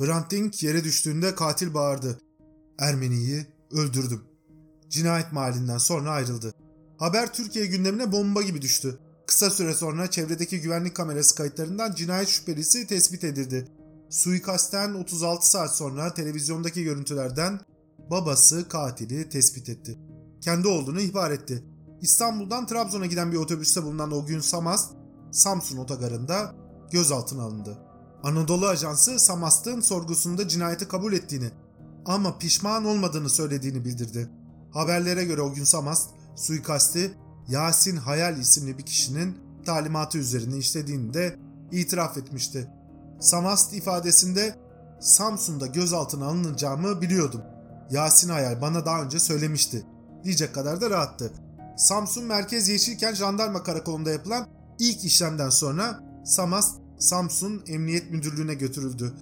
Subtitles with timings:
[0.00, 2.18] Hrant Dink yere düştüğünde katil bağırdı.
[2.78, 4.22] Ermeniyi öldürdüm.
[4.88, 6.54] Cinayet mahallinden sonra ayrıldı.
[6.98, 8.98] Haber Türkiye gündemine bomba gibi düştü.
[9.26, 13.68] Kısa süre sonra çevredeki güvenlik kamerası kayıtlarından cinayet şüphelisi tespit edildi.
[14.10, 17.60] Suikastten 36 saat sonra televizyondaki görüntülerden
[18.10, 19.98] babası katili tespit etti.
[20.40, 21.64] Kendi olduğunu ihbar etti.
[22.00, 24.92] İstanbul'dan Trabzon'a giden bir otobüste bulunan o gün Samast,
[25.32, 26.54] Samsun otogarında
[26.90, 27.89] gözaltına alındı.
[28.22, 31.50] Anadolu Ajansı Samast'ın sorgusunda cinayeti kabul ettiğini
[32.06, 34.28] ama pişman olmadığını söylediğini bildirdi.
[34.72, 37.14] Haberlere göre o gün Samast suikasti
[37.48, 41.38] Yasin Hayal isimli bir kişinin talimatı üzerine işlediğini de
[41.72, 42.70] itiraf etmişti.
[43.20, 44.54] Samast ifadesinde
[45.00, 47.42] Samsun'da gözaltına alınacağımı biliyordum.
[47.90, 49.86] Yasin Hayal bana daha önce söylemişti.
[50.24, 51.32] Diyecek kadar da rahattı.
[51.76, 54.46] Samsun Merkez Yeşilken Jandarma Karakolu'nda yapılan
[54.78, 59.12] ilk işlemden sonra Samast Samsun Emniyet Müdürlüğü'ne götürüldü.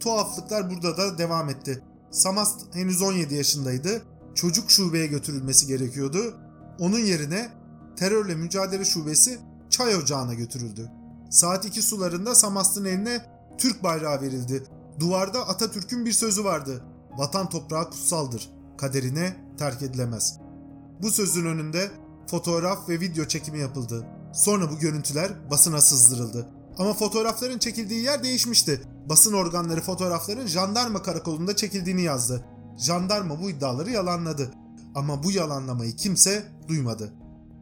[0.00, 1.82] Tuhaflıklar burada da devam etti.
[2.10, 4.02] Samast henüz 17 yaşındaydı.
[4.34, 6.34] Çocuk şubeye götürülmesi gerekiyordu.
[6.78, 7.50] Onun yerine
[7.96, 9.38] terörle mücadele şubesi
[9.70, 10.90] çay ocağına götürüldü.
[11.30, 13.26] Saat 2 sularında Samast'ın eline
[13.58, 14.64] Türk bayrağı verildi.
[15.00, 16.84] Duvarda Atatürk'ün bir sözü vardı.
[17.18, 18.50] Vatan toprağı kutsaldır.
[18.78, 20.38] Kaderine terk edilemez.
[21.02, 21.90] Bu sözün önünde
[22.26, 24.06] fotoğraf ve video çekimi yapıldı.
[24.34, 26.48] Sonra bu görüntüler basına sızdırıldı.
[26.78, 28.82] Ama fotoğrafların çekildiği yer değişmişti.
[29.08, 32.44] Basın organları fotoğrafların jandarma karakolunda çekildiğini yazdı.
[32.78, 34.54] Jandarma bu iddiaları yalanladı.
[34.94, 37.12] Ama bu yalanlamayı kimse duymadı.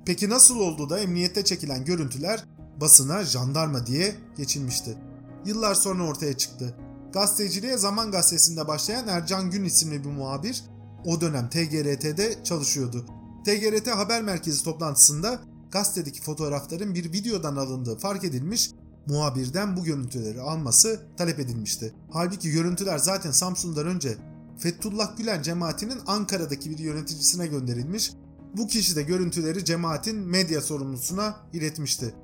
[0.07, 2.45] Peki nasıl oldu da emniyette çekilen görüntüler
[2.81, 4.99] basına jandarma diye geçilmişti?
[5.45, 6.77] Yıllar sonra ortaya çıktı.
[7.13, 10.65] Gazeteciliğe Zaman Gazetesi'nde başlayan Ercan Gün isimli bir muhabir
[11.05, 13.07] o dönem TGRT'de çalışıyordu.
[13.45, 18.71] TGRT Haber Merkezi toplantısında gazetedeki fotoğrafların bir videodan alındığı fark edilmiş,
[19.07, 21.95] muhabirden bu görüntüleri alması talep edilmişti.
[22.11, 24.19] Halbuki görüntüler zaten Samsun'dan önce
[24.59, 28.13] Fethullah Gülen cemaatinin Ankara'daki bir yöneticisine gönderilmiş,
[28.57, 32.15] bu kişi de görüntüleri cemaatin medya sorumlusuna iletmişti.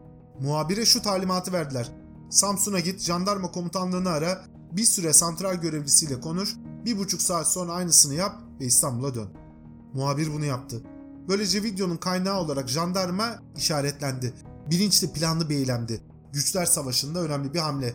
[0.40, 1.92] Muhabire şu talimatı verdiler.
[2.30, 8.14] Samsun'a git, jandarma komutanlığını ara, bir süre santral görevlisiyle konuş, bir buçuk saat sonra aynısını
[8.14, 9.28] yap ve İstanbul'a dön.
[9.94, 10.82] Muhabir bunu yaptı.
[11.28, 14.34] Böylece videonun kaynağı olarak jandarma işaretlendi.
[14.70, 16.00] Bilinçli planlı bir eylemdi.
[16.36, 17.94] Güçler Savaşı'nda önemli bir hamle.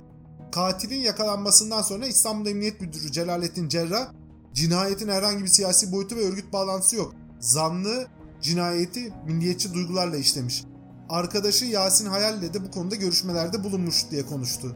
[0.52, 4.12] Katilin yakalanmasından sonra İstanbul Emniyet Müdürü Celalettin Cerrah,
[4.54, 7.14] cinayetin herhangi bir siyasi boyutu ve örgüt bağlantısı yok.
[7.40, 8.08] Zanlı
[8.42, 10.64] cinayeti milliyetçi duygularla işlemiş.
[11.10, 14.76] Arkadaşı Yasin Hayal'le de bu konuda görüşmelerde bulunmuş diye konuştu.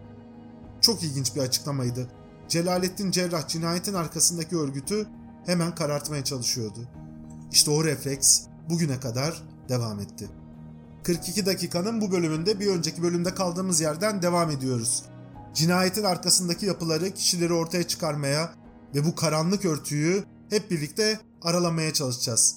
[0.81, 2.07] Çok ilginç bir açıklamaydı.
[2.47, 5.07] Celalettin Cerrah cinayetin arkasındaki örgütü
[5.45, 6.89] hemen karartmaya çalışıyordu.
[7.51, 10.29] İşte o refleks bugüne kadar devam etti.
[11.05, 15.03] 42 dakikanın bu bölümünde bir önceki bölümde kaldığımız yerden devam ediyoruz.
[15.53, 18.55] Cinayetin arkasındaki yapıları, kişileri ortaya çıkarmaya
[18.95, 22.55] ve bu karanlık örtüyü hep birlikte aralamaya çalışacağız.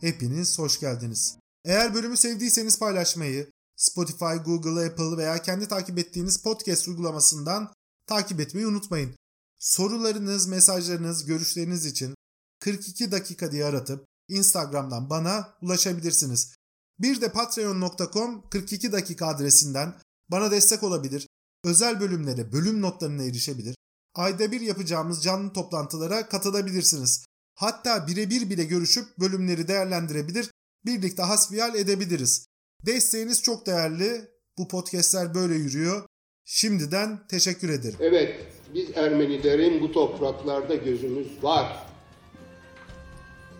[0.00, 1.38] Hepiniz hoş geldiniz.
[1.64, 7.72] Eğer bölümü sevdiyseniz paylaşmayı, Spotify, Google, Apple veya kendi takip ettiğiniz podcast uygulamasından
[8.06, 9.16] takip etmeyi unutmayın.
[9.58, 12.14] Sorularınız, mesajlarınız, görüşleriniz için
[12.60, 16.55] 42 dakika diye aratıp Instagram'dan bana ulaşabilirsiniz.
[16.98, 19.94] Bir de patreon.com 42 dakika adresinden
[20.28, 21.26] bana destek olabilir,
[21.64, 23.76] özel bölümlere, bölüm notlarına erişebilir,
[24.14, 27.26] ayda bir yapacağımız canlı toplantılara katılabilirsiniz.
[27.54, 30.50] Hatta birebir bile görüşüp bölümleri değerlendirebilir,
[30.86, 32.46] birlikte hasbihal edebiliriz.
[32.86, 34.28] Desteğiniz çok değerli.
[34.58, 36.06] Bu podcastler böyle yürüyor.
[36.44, 37.98] Şimdiden teşekkür ederim.
[38.00, 41.86] Evet, biz Ermenilerin bu topraklarda gözümüz var.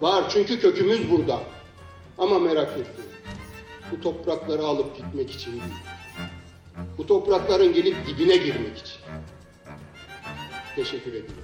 [0.00, 1.42] Var çünkü kökümüz burada.
[2.18, 3.15] Ama merak etmeyin.
[3.92, 5.62] Bu toprakları alıp gitmek için değil.
[6.98, 8.98] Bu toprakların gelip dibine girmek için.
[10.76, 11.34] Teşekkür ederim.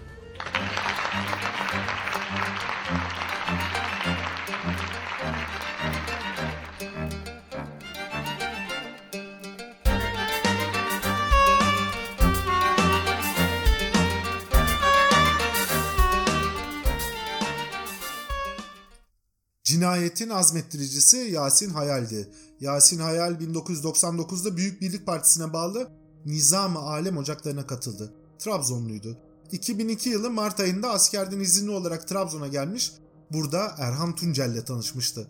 [19.83, 22.29] Cinayetin azmettiricisi Yasin Hayal'di.
[22.61, 25.91] Yasin Hayal 1999'da Büyük Birlik Partisi'ne bağlı
[26.27, 28.13] Nizam-ı Alem Ocaklarına katıldı.
[28.39, 29.19] Trabzonluydu.
[29.53, 32.93] 2002 yılı Mart ayında askerden izinli olarak Trabzon'a gelmiş,
[33.33, 35.29] burada Erhan Tuncel ile tanışmıştı.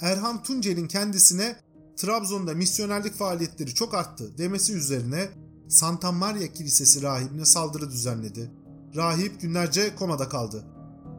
[0.00, 1.56] Erhan Tuncel'in kendisine
[1.96, 5.28] Trabzon'da misyonerlik faaliyetleri çok arttı demesi üzerine
[5.68, 8.50] Santa Maria Kilisesi rahibine saldırı düzenledi.
[8.96, 10.64] Rahip günlerce komada kaldı.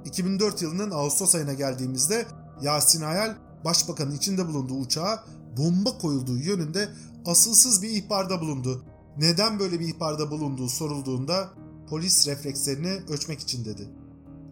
[0.05, 2.25] 2004 yılının Ağustos ayına geldiğimizde
[2.61, 3.35] Yasin Hayal
[3.65, 5.23] başbakanın içinde bulunduğu uçağa
[5.57, 6.89] bomba koyulduğu yönünde
[7.25, 8.85] asılsız bir ihbarda bulundu.
[9.17, 11.49] Neden böyle bir ihbarda bulunduğu sorulduğunda
[11.89, 13.89] polis reflekslerini ölçmek için dedi.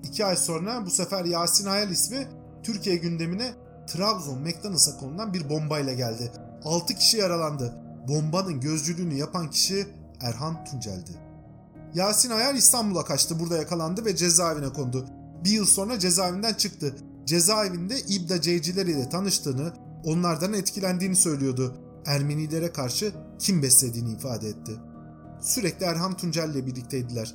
[0.03, 2.27] İki ay sonra bu sefer Yasin Hayal ismi
[2.63, 3.53] Türkiye gündemine
[3.87, 6.31] Trabzon McDonald's'a konulan bir bombayla geldi.
[6.63, 7.73] 6 kişi yaralandı.
[8.07, 9.87] Bombanın gözcülüğünü yapan kişi
[10.21, 11.11] Erhan Tuncel'di.
[11.93, 15.05] Yasin Hayal İstanbul'a kaçtı, burada yakalandı ve cezaevine kondu.
[15.43, 16.95] Bir yıl sonra cezaevinden çıktı.
[17.25, 19.73] Cezaevinde İbda Ceyciler ile tanıştığını,
[20.03, 21.77] onlardan etkilendiğini söylüyordu.
[22.05, 24.71] Ermenilere karşı kim beslediğini ifade etti.
[25.41, 27.33] Sürekli Erhan Tuncel ile birlikteydiler.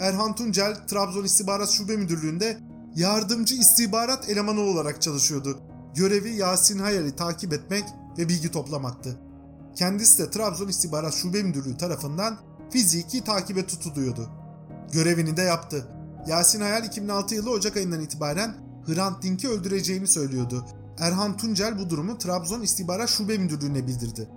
[0.00, 2.58] Erhan Tuncel, Trabzon İstihbarat Şube Müdürlüğü'nde
[2.94, 5.58] yardımcı istihbarat elemanı olarak çalışıyordu.
[5.94, 7.84] Görevi Yasin Hayal'i takip etmek
[8.18, 9.20] ve bilgi toplamaktı.
[9.74, 12.38] Kendisi de Trabzon İstihbarat Şube Müdürlüğü tarafından
[12.70, 14.30] fiziki takibe tutuluyordu.
[14.92, 15.88] Görevini de yaptı.
[16.26, 18.54] Yasin Hayal 2006 yılı Ocak ayından itibaren
[18.88, 20.64] Hrant Dink'i öldüreceğini söylüyordu.
[20.98, 24.28] Erhan Tuncel bu durumu Trabzon İstihbarat Şube Müdürlüğü'ne bildirdi.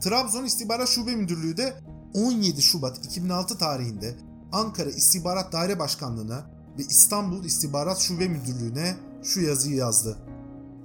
[0.00, 1.74] Trabzon İstihbarat Şube Müdürlüğü de
[2.14, 4.16] 17 Şubat 2006 tarihinde
[4.52, 10.18] Ankara İstihbarat Daire Başkanlığı'na ve İstanbul İstihbarat Şube Müdürlüğü'ne şu yazıyı yazdı.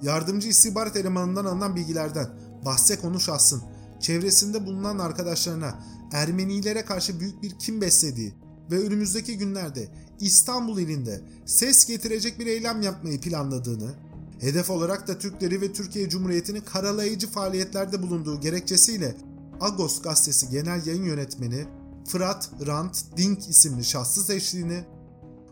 [0.02, 2.30] Yardımcı istihbarat elemanından alınan bilgilerden
[2.66, 3.62] bahse konu şahsın
[4.00, 5.80] çevresinde bulunan arkadaşlarına
[6.12, 8.34] Ermenilere karşı büyük bir kim beslediği
[8.72, 9.88] ve önümüzdeki günlerde
[10.22, 13.94] İstanbul ilinde ses getirecek bir eylem yapmayı planladığını,
[14.40, 19.16] hedef olarak da Türkleri ve Türkiye Cumhuriyeti'ni karalayıcı faaliyetlerde bulunduğu gerekçesiyle
[19.62, 21.66] Agos gazetesi genel yayın yönetmeni
[22.08, 24.84] Fırat Rant Dink isimli şahsı seçtiğini,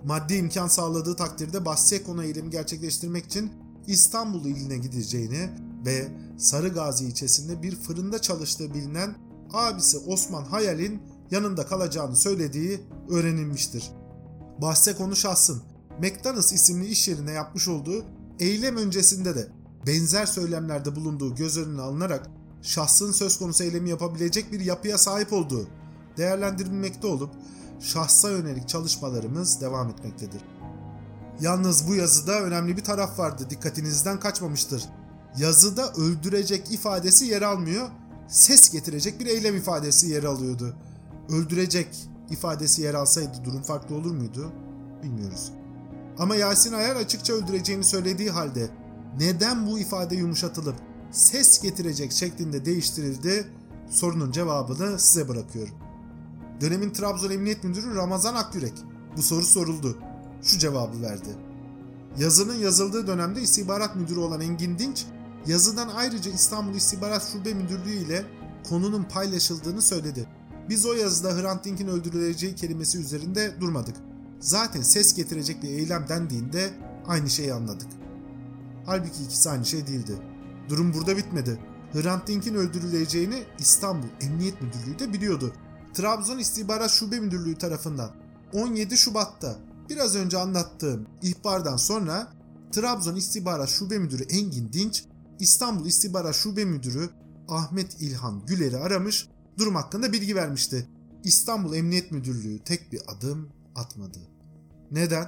[0.03, 3.51] maddi imkan sağladığı takdirde Bassekona eylemi gerçekleştirmek için
[3.87, 5.49] İstanbul iline gideceğini
[5.85, 6.07] ve
[6.37, 9.15] Sarıgazi ilçesinde bir fırında çalıştığı bilinen
[9.53, 11.01] abisi Osman Hayal'in
[11.31, 12.79] yanında kalacağını söylediği
[13.09, 13.91] öğrenilmiştir.
[14.61, 15.61] Bahse konu şahsın
[15.99, 18.05] McDonald's isimli iş yerine yapmış olduğu
[18.39, 19.47] eylem öncesinde de
[19.87, 22.29] benzer söylemlerde bulunduğu göz önüne alınarak
[22.61, 25.67] şahsın söz konusu eylemi yapabilecek bir yapıya sahip olduğu
[26.17, 27.31] değerlendirilmekte olup
[27.79, 30.41] şahsa yönelik çalışmalarımız devam etmektedir.
[31.41, 34.83] Yalnız bu yazıda önemli bir taraf vardı dikkatinizden kaçmamıştır.
[35.37, 37.89] Yazıda öldürecek ifadesi yer almıyor,
[38.27, 40.75] ses getirecek bir eylem ifadesi yer alıyordu.
[41.29, 44.51] Öldürecek ifadesi yer alsaydı durum farklı olur muydu?
[45.03, 45.51] Bilmiyoruz.
[46.17, 48.69] Ama Yasin Ayar açıkça öldüreceğini söylediği halde
[49.19, 50.75] neden bu ifade yumuşatılıp
[51.11, 53.47] ses getirecek şeklinde değiştirildi?
[53.89, 55.73] Sorunun cevabını size bırakıyorum.
[56.61, 58.73] Dönemin Trabzon Emniyet Müdürü Ramazan Akyürek
[59.17, 59.97] bu soru soruldu.
[60.41, 61.29] Şu cevabı verdi.
[62.17, 65.05] Yazının yazıldığı dönemde istihbarat müdürü olan Engin Dinç,
[65.47, 68.25] yazıdan ayrıca İstanbul İstihbarat Şube Müdürlüğü ile
[68.69, 70.27] konunun paylaşıldığını söyledi.
[70.69, 73.95] Biz o yazıda Hrant Dink'in öldürüleceği kelimesi üzerinde durmadık.
[74.39, 76.69] Zaten ses getirecek bir eylem dendiğinde
[77.07, 77.87] aynı şeyi anladık.
[78.85, 80.13] Halbuki ikisi aynı şey değildi.
[80.69, 81.59] Durum burada bitmedi.
[81.93, 85.53] Hrant Dink'in öldürüleceğini İstanbul Emniyet Müdürlüğü de biliyordu.
[85.93, 88.11] Trabzon İstihbarat Şube Müdürlüğü tarafından
[88.53, 89.55] 17 Şubat'ta
[89.89, 92.27] biraz önce anlattığım ihbardan sonra
[92.71, 95.03] Trabzon İstihbarat Şube Müdürü Engin Dinç,
[95.39, 97.09] İstanbul İstihbarat Şube Müdürü
[97.47, 100.89] Ahmet İlhan Güler'i aramış, durum hakkında bilgi vermişti.
[101.23, 104.19] İstanbul Emniyet Müdürlüğü tek bir adım atmadı.
[104.91, 105.27] Neden?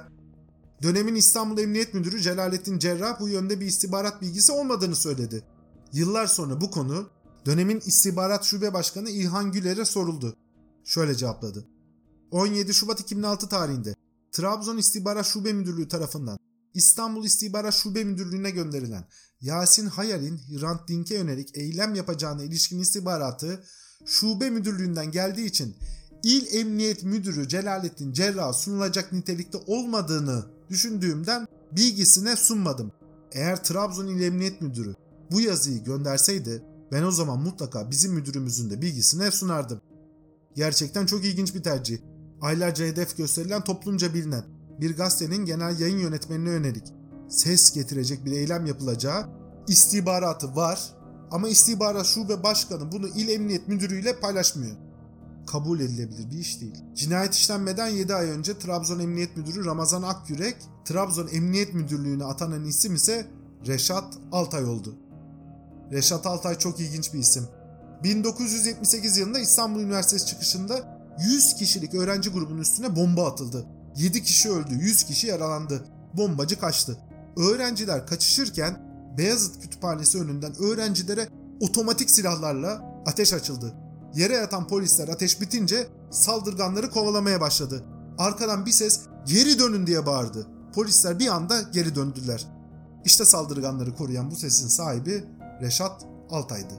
[0.82, 5.44] Dönemin İstanbul Emniyet Müdürü Celalettin Cerrah bu yönde bir istihbarat bilgisi olmadığını söyledi.
[5.92, 7.10] Yıllar sonra bu konu
[7.46, 10.36] dönemin İstihbarat Şube Başkanı İlhan Güler'e soruldu.
[10.84, 11.68] Şöyle cevapladı.
[12.30, 13.94] 17 Şubat 2006 tarihinde
[14.32, 16.38] Trabzon İstihbarat Şube Müdürlüğü tarafından
[16.74, 19.04] İstanbul İstihbarat Şube Müdürlüğü'ne gönderilen
[19.40, 23.64] Yasin Hayal'in Hrant Dink'e yönelik eylem yapacağına ilişkin istihbaratı
[24.06, 25.76] şube müdürlüğünden geldiği için
[26.22, 32.92] İl Emniyet Müdürü Celalettin Cerrah sunulacak nitelikte olmadığını düşündüğümden bilgisine sunmadım.
[33.32, 34.94] Eğer Trabzon İl Emniyet Müdürü
[35.30, 39.80] bu yazıyı gönderseydi ben o zaman mutlaka bizim müdürümüzün de bilgisine sunardım.
[40.54, 41.98] Gerçekten çok ilginç bir tercih.
[42.40, 44.44] Aylarca hedef gösterilen toplumca bilinen
[44.80, 46.84] bir gazetenin genel yayın yönetmenine yönelik
[47.28, 49.28] ses getirecek bir eylem yapılacağı
[49.68, 50.94] istihbaratı var
[51.32, 54.76] ama istihbarat şube başkanı bunu il emniyet müdürüyle paylaşmıyor.
[55.46, 56.84] Kabul edilebilir bir iş değil.
[56.94, 62.94] Cinayet işlenmeden 7 ay önce Trabzon Emniyet Müdürü Ramazan Akyürek, Trabzon Emniyet Müdürlüğü'ne atanan isim
[62.94, 63.26] ise
[63.66, 64.94] Reşat Altay oldu.
[65.92, 67.48] Reşat Altay çok ilginç bir isim.
[68.04, 73.66] 1978 yılında İstanbul Üniversitesi çıkışında 100 kişilik öğrenci grubunun üstüne bomba atıldı.
[73.96, 75.84] 7 kişi öldü, 100 kişi yaralandı.
[76.14, 76.98] Bombacı kaçtı.
[77.36, 81.28] Öğrenciler kaçışırken Beyazıt Kütüphanesi önünden öğrencilere
[81.60, 83.74] otomatik silahlarla ateş açıldı.
[84.14, 87.84] Yere yatan polisler ateş bitince saldırganları kovalamaya başladı.
[88.18, 90.46] Arkadan bir ses geri dönün diye bağırdı.
[90.74, 92.46] Polisler bir anda geri döndüler.
[93.04, 95.24] İşte saldırganları koruyan bu sesin sahibi
[95.60, 96.74] Reşat Altay'dı.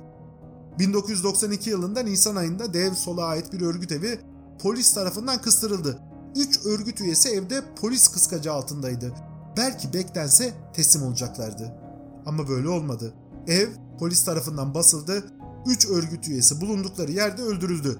[0.79, 4.19] 1992 yılında Nisan ayında Dev Sol'a ait bir örgüt evi
[4.59, 5.99] polis tarafından kıstırıldı.
[6.35, 9.13] 3 örgüt üyesi evde polis kıskacı altındaydı.
[9.57, 11.82] Belki beklense teslim olacaklardı.
[12.25, 13.13] Ama böyle olmadı.
[13.47, 15.23] Ev polis tarafından basıldı.
[15.65, 17.99] 3 örgüt üyesi bulundukları yerde öldürüldü.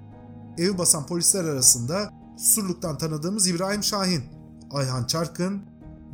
[0.58, 4.24] Evi basan polisler arasında Surluk'tan tanıdığımız İbrahim Şahin,
[4.72, 5.62] Ayhan Çarkın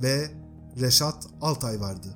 [0.01, 0.31] ve
[0.79, 2.07] Reşat Altay vardı.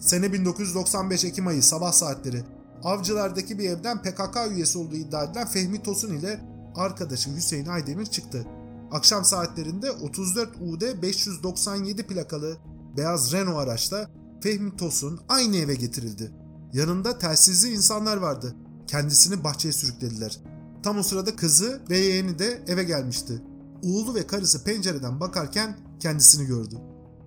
[0.00, 2.44] Sene 1995 Ekim ayı sabah saatleri
[2.84, 6.40] Avcılardaki bir evden PKK üyesi olduğu iddia edilen Fehmi Tosun ile
[6.74, 8.46] arkadaşı Hüseyin Aydemir çıktı.
[8.90, 12.56] Akşam saatlerinde 34 UD 597 plakalı
[12.96, 14.10] beyaz Renault araçla
[14.46, 16.32] Fehmi Tosun aynı eve getirildi.
[16.72, 18.54] Yanında telsizli insanlar vardı.
[18.86, 20.40] Kendisini bahçeye sürüklediler.
[20.82, 23.42] Tam o sırada kızı ve yeğeni de eve gelmişti.
[23.82, 26.78] Oğlu ve karısı pencereden bakarken kendisini gördü.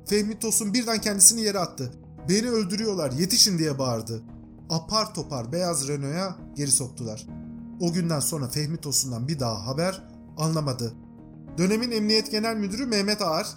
[0.06, 1.92] Fehmi Tosun birden kendisini yere attı.
[2.30, 4.22] Beni öldürüyorlar yetişin diye bağırdı.
[4.70, 7.28] Apar topar beyaz Renault'a geri soktular.
[7.80, 10.08] O günden sonra Fehmi Tosun'dan bir daha haber
[10.38, 10.94] anlamadı.
[11.58, 13.48] Dönemin Emniyet Genel Müdürü Mehmet Ağar,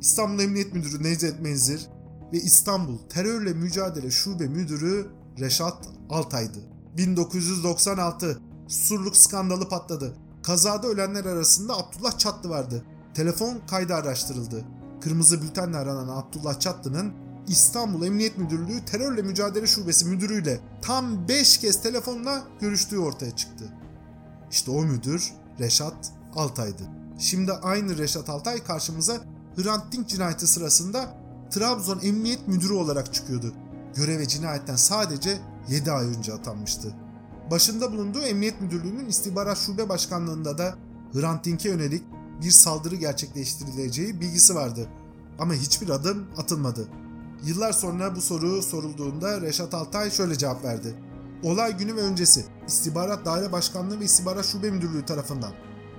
[0.00, 1.88] İstanbul Emniyet Müdürü Necdet Menzir
[2.32, 5.06] ve İstanbul Terörle Mücadele Şube Müdürü
[5.40, 6.58] Reşat Altay'dı.
[6.96, 10.16] 1996 Surluk skandalı patladı.
[10.42, 12.84] Kazada ölenler arasında Abdullah Çatlı vardı.
[13.14, 14.64] Telefon kaydı araştırıldı.
[15.00, 17.12] Kırmızı bültenle aranan Abdullah Çatlı'nın
[17.48, 23.64] İstanbul Emniyet Müdürlüğü Terörle Mücadele Şubesi müdürüyle tam 5 kez telefonla görüştüğü ortaya çıktı.
[24.50, 26.82] İşte o müdür Reşat Altay'dı.
[27.18, 29.20] Şimdi aynı Reşat Altay karşımıza
[29.56, 31.21] Hrant Dink cinayeti sırasında
[31.52, 33.54] Trabzon Emniyet Müdürü olarak çıkıyordu.
[33.94, 36.94] Göreve cinayetten sadece 7 ay önce atanmıştı.
[37.50, 40.74] Başında bulunduğu Emniyet Müdürlüğü'nün istihbarat şube başkanlığında da
[41.12, 42.02] Hrant Dink'e yönelik
[42.42, 44.88] bir saldırı gerçekleştirileceği bilgisi vardı.
[45.38, 46.88] Ama hiçbir adım atılmadı.
[47.44, 50.94] Yıllar sonra bu soru sorulduğunda Reşat Altay şöyle cevap verdi.
[51.42, 55.52] Olay günü ve öncesi İstihbarat Daire Başkanlığı ve İstihbarat Şube Müdürlüğü tarafından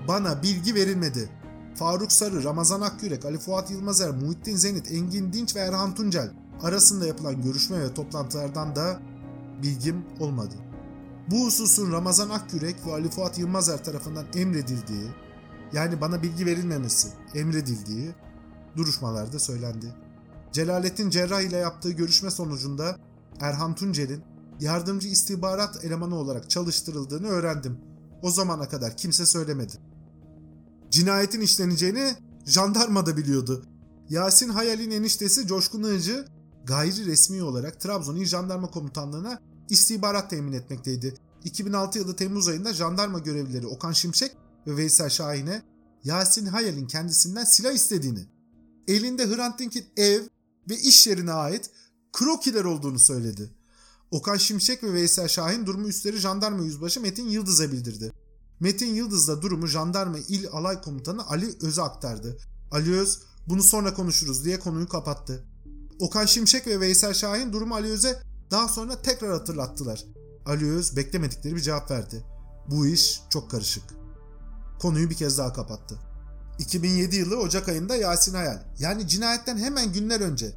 [0.08, 1.30] bana bilgi verilmedi.
[1.76, 7.08] Faruk Sarı, Ramazan Akyürek, Ali Fuat Yılmazer, Muhittin Zenit, Engin Dinç ve Erhan Tuncel arasında
[7.08, 9.00] yapılan görüşme ve toplantılardan da
[9.64, 10.56] bilgim olmadı.
[11.32, 15.08] Bu hususun Ramazan Akyürek ve Ali Fuat Yılmazer tarafından emredildiği,
[15.74, 18.12] yani bana bilgi verilmemesi emredildiği
[18.78, 19.96] duruşmalarda söylendi.
[20.52, 22.98] Celalettin Cerrah ile yaptığı görüşme sonucunda
[23.42, 24.24] Erhan Tuncel'in
[24.60, 27.78] yardımcı istihbarat elemanı olarak çalıştırıldığını öğrendim.
[28.22, 29.74] O zamana kadar kimse söylemedi.
[30.94, 33.66] Cinayetin işleneceğini jandarma da biliyordu.
[34.10, 36.26] Yasin Hayal'in eniştesi Coşkun Iğcı
[36.64, 41.14] gayri resmi olarak Trabzon İl Jandarma Komutanlığı'na istihbarat temin etmekteydi.
[41.44, 44.32] 2006 yılı Temmuz ayında jandarma görevlileri Okan Şimşek
[44.68, 45.62] ve Veysel Şahin'e
[46.04, 48.26] Yasin Hayal'in kendisinden silah istediğini,
[48.88, 50.22] elinde Hrant Dink'in ev
[50.70, 51.70] ve iş yerine ait
[52.12, 53.50] krokiler olduğunu söyledi.
[54.12, 58.12] Okan Şimşek ve Veysel Şahin durumu üstleri jandarma yüzbaşı Metin Yıldız'a bildirdi.
[58.64, 62.38] Metin Yıldız da durumu jandarma il alay komutanı Ali Öz'e aktardı.
[62.72, 65.44] Ali Öz bunu sonra konuşuruz diye konuyu kapattı.
[66.00, 70.06] Okan Şimşek ve Veysel Şahin durumu Ali Öz'e daha sonra tekrar hatırlattılar.
[70.46, 72.26] Ali Öz beklemedikleri bir cevap verdi.
[72.68, 73.84] Bu iş çok karışık.
[74.82, 76.00] Konuyu bir kez daha kapattı.
[76.60, 80.56] 2007 yılı Ocak ayında Yasin Hayal yani cinayetten hemen günler önce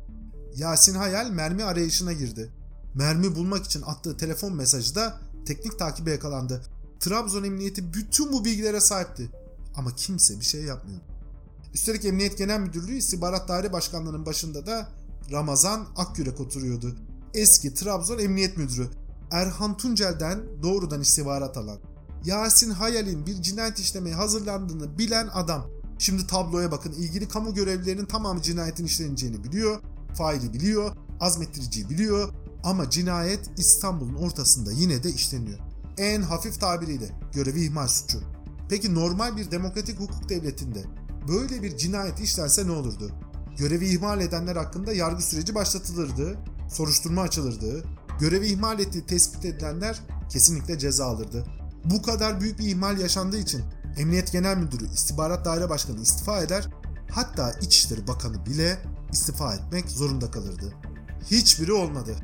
[0.54, 2.52] Yasin Hayal mermi arayışına girdi.
[2.94, 6.62] Mermi bulmak için attığı telefon mesajı da teknik takibe yakalandı.
[7.06, 9.30] Trabzon Emniyeti bütün bu bilgilere sahipti.
[9.76, 11.00] Ama kimse bir şey yapmıyor.
[11.74, 14.88] Üstelik Emniyet Genel Müdürlüğü İstihbarat Daire Başkanlığı'nın başında da
[15.32, 16.96] Ramazan Akyürek oturuyordu.
[17.34, 18.88] Eski Trabzon Emniyet Müdürü
[19.30, 21.78] Erhan Tuncel'den doğrudan istihbarat alan.
[22.24, 25.66] Yasin Hayal'in bir cinayet işlemeye hazırlandığını bilen adam.
[25.98, 29.80] Şimdi tabloya bakın ilgili kamu görevlilerinin tamamı cinayetin işleneceğini biliyor.
[30.18, 32.28] Faili biliyor, azmettiriciyi biliyor
[32.64, 35.65] ama cinayet İstanbul'un ortasında yine de işleniyor.
[35.98, 38.20] En hafif tabiriyle görevi ihmal suçu.
[38.68, 40.84] Peki normal bir demokratik hukuk devletinde
[41.28, 43.10] böyle bir cinayet işlense ne olurdu?
[43.58, 46.38] Görevi ihmal edenler hakkında yargı süreci başlatılırdı,
[46.70, 47.84] soruşturma açılırdı,
[48.20, 51.44] görevi ihmal ettiği tespit edilenler kesinlikle ceza alırdı.
[51.84, 53.62] Bu kadar büyük bir ihmal yaşandığı için
[53.98, 56.68] Emniyet Genel Müdürü, İstihbarat Daire Başkanı istifa eder,
[57.10, 58.78] hatta İçişleri Bakanı bile
[59.12, 60.74] istifa etmek zorunda kalırdı.
[61.30, 62.16] Hiçbiri olmadı.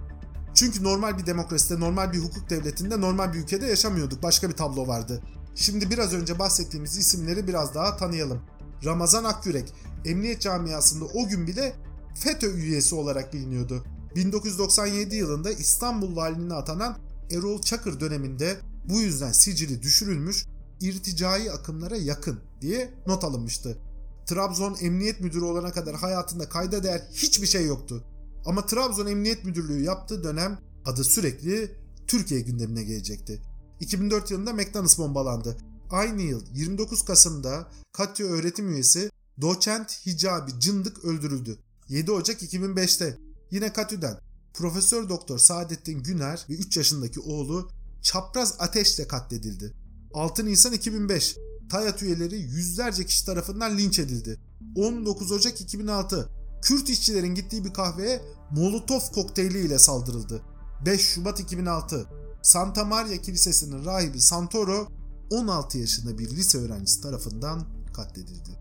[0.54, 4.22] Çünkü normal bir demokraside, normal bir hukuk devletinde, normal bir ülkede yaşamıyorduk.
[4.22, 5.22] Başka bir tablo vardı.
[5.54, 8.42] Şimdi biraz önce bahsettiğimiz isimleri biraz daha tanıyalım.
[8.84, 9.72] Ramazan Akyürek,
[10.04, 11.74] emniyet camiasında o gün bile
[12.14, 13.84] FETÖ üyesi olarak biliniyordu.
[14.16, 16.98] 1997 yılında İstanbul valiliğine atanan
[17.30, 18.56] Erol Çakır döneminde
[18.88, 20.46] bu yüzden sicili düşürülmüş,
[20.80, 23.78] irticai akımlara yakın diye not alınmıştı.
[24.26, 28.04] Trabzon Emniyet Müdürü olana kadar hayatında kayda değer hiçbir şey yoktu.
[28.44, 33.42] Ama Trabzon Emniyet Müdürlüğü yaptığı dönem adı sürekli Türkiye gündemine gelecekti.
[33.80, 35.56] 2004 yılında McDonald's bombalandı.
[35.90, 41.58] Aynı yıl 29 Kasım'da Katya öğretim üyesi doçent Hicabi Cındık öldürüldü.
[41.88, 43.18] 7 Ocak 2005'te
[43.50, 44.18] yine Katü'den
[44.54, 47.70] Profesör Doktor Saadettin Güner ve 3 yaşındaki oğlu
[48.02, 49.74] çapraz ateşle katledildi.
[50.14, 51.36] 6 Nisan 2005
[51.70, 54.40] TAYAT üyeleri yüzlerce kişi tarafından linç edildi.
[54.76, 56.28] 19 Ocak 2006
[56.62, 60.42] Kürt işçilerin gittiği bir kahveye Molotov kokteyli ile saldırıldı.
[60.86, 62.06] 5 Şubat 2006
[62.42, 64.88] Santa Maria Kilisesi'nin rahibi Santoro
[65.30, 68.58] 16 yaşında bir lise öğrencisi tarafından katledildi.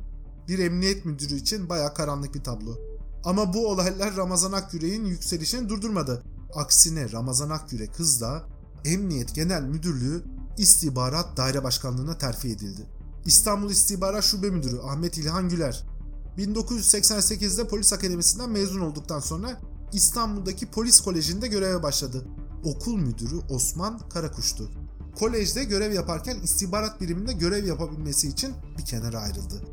[0.47, 2.77] Bir emniyet müdürü için baya karanlık bir tablo.
[3.23, 6.23] Ama bu olaylar Ramazan Akgüre'nin yükselişini durdurmadı.
[6.55, 8.47] Aksine Ramazan Akgüre kızla
[8.85, 10.23] Emniyet Genel Müdürlüğü
[10.57, 12.87] İstihbarat Daire Başkanlığı'na terfi edildi.
[13.25, 15.90] İstanbul İstihbarat Şube Müdürü Ahmet İlhan Güler
[16.37, 19.61] 1988'de polis akademisinden mezun olduktan sonra
[19.93, 22.25] İstanbul'daki polis kolejinde göreve başladı.
[22.63, 24.71] Okul müdürü Osman Karakuş'tu.
[25.19, 29.63] Kolejde görev yaparken istihbarat biriminde görev yapabilmesi için bir kenara ayrıldı.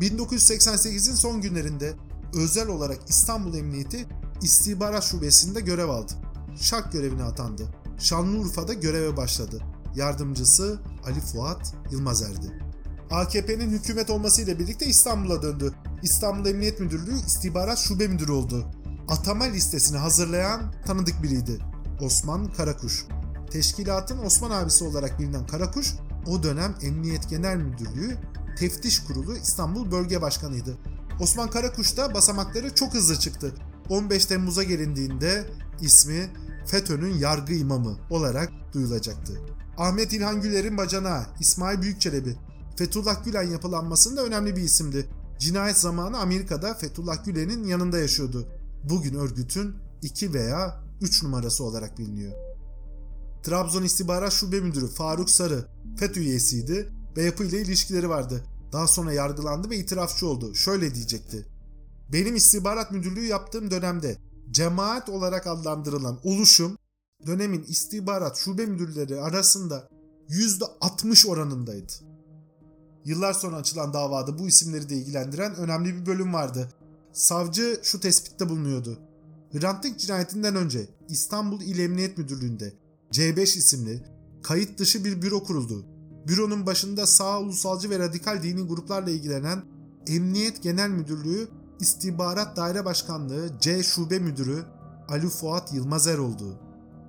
[0.00, 1.94] 1988'in son günlerinde
[2.34, 4.06] özel olarak İstanbul Emniyeti
[4.42, 6.12] İstihbarat Şubesi'nde görev aldı.
[6.60, 7.62] Şak görevine atandı.
[7.98, 9.62] Şanlıurfa'da göreve başladı.
[9.94, 12.66] Yardımcısı Ali Fuat Yılmazer'di.
[13.10, 15.74] AKP'nin hükümet olmasıyla birlikte İstanbul'a döndü.
[16.02, 18.66] İstanbul Emniyet Müdürlüğü İstihbarat Şube Müdürü oldu.
[19.08, 21.58] Atama listesini hazırlayan tanıdık biriydi.
[22.00, 23.04] Osman Karakuş.
[23.50, 25.94] Teşkilatın Osman abisi olarak bilinen Karakuş,
[26.26, 28.16] o dönem Emniyet Genel Müdürlüğü
[28.58, 30.78] Teftiş Kurulu İstanbul Bölge Başkanıydı.
[31.20, 33.54] Osman Karakuş da basamakları çok hızlı çıktı.
[33.88, 35.46] 15 Temmuz'a gelindiğinde
[35.80, 36.30] ismi
[36.66, 39.40] FETÖ'nün yargı imamı olarak duyulacaktı.
[39.78, 42.36] Ahmet İlhan Güler'in bacanağı İsmail Büyükçelebi,
[42.76, 45.08] Fethullah Gülen yapılanmasında önemli bir isimdi.
[45.38, 48.48] Cinayet zamanı Amerika'da Fethullah Gülen'in yanında yaşıyordu.
[48.84, 52.32] Bugün örgütün 2 veya 3 numarası olarak biliniyor.
[53.42, 55.66] Trabzon İstihbarat Şube Müdürü Faruk Sarı
[55.98, 58.44] FETÖ üyesiydi ve yapıyla ilişkileri vardı.
[58.72, 60.54] Daha sonra yargılandı ve itirafçı oldu.
[60.54, 61.46] Şöyle diyecekti.
[62.12, 64.16] Benim istihbarat müdürlüğü yaptığım dönemde
[64.50, 66.78] cemaat olarak adlandırılan oluşum
[67.26, 69.88] dönemin istihbarat şube müdürleri arasında
[70.28, 71.92] %60 oranındaydı.
[73.06, 76.68] Yıllar sonra açılan davada bu isimleri de ilgilendiren önemli bir bölüm vardı.
[77.12, 78.98] Savcı şu tespitte bulunuyordu.
[79.52, 82.72] Hrant Dink cinayetinden önce İstanbul İl Emniyet Müdürlüğü'nde
[83.12, 84.04] C5 isimli
[84.42, 85.86] kayıt dışı bir büro kuruldu.
[86.28, 89.62] Büronun başında sağ ulusalcı ve radikal dini gruplarla ilgilenen
[90.06, 91.48] Emniyet Genel Müdürlüğü
[91.80, 94.64] İstihbarat Daire Başkanlığı C Şube Müdürü
[95.08, 96.60] Ali Fuat Yılmazer oldu.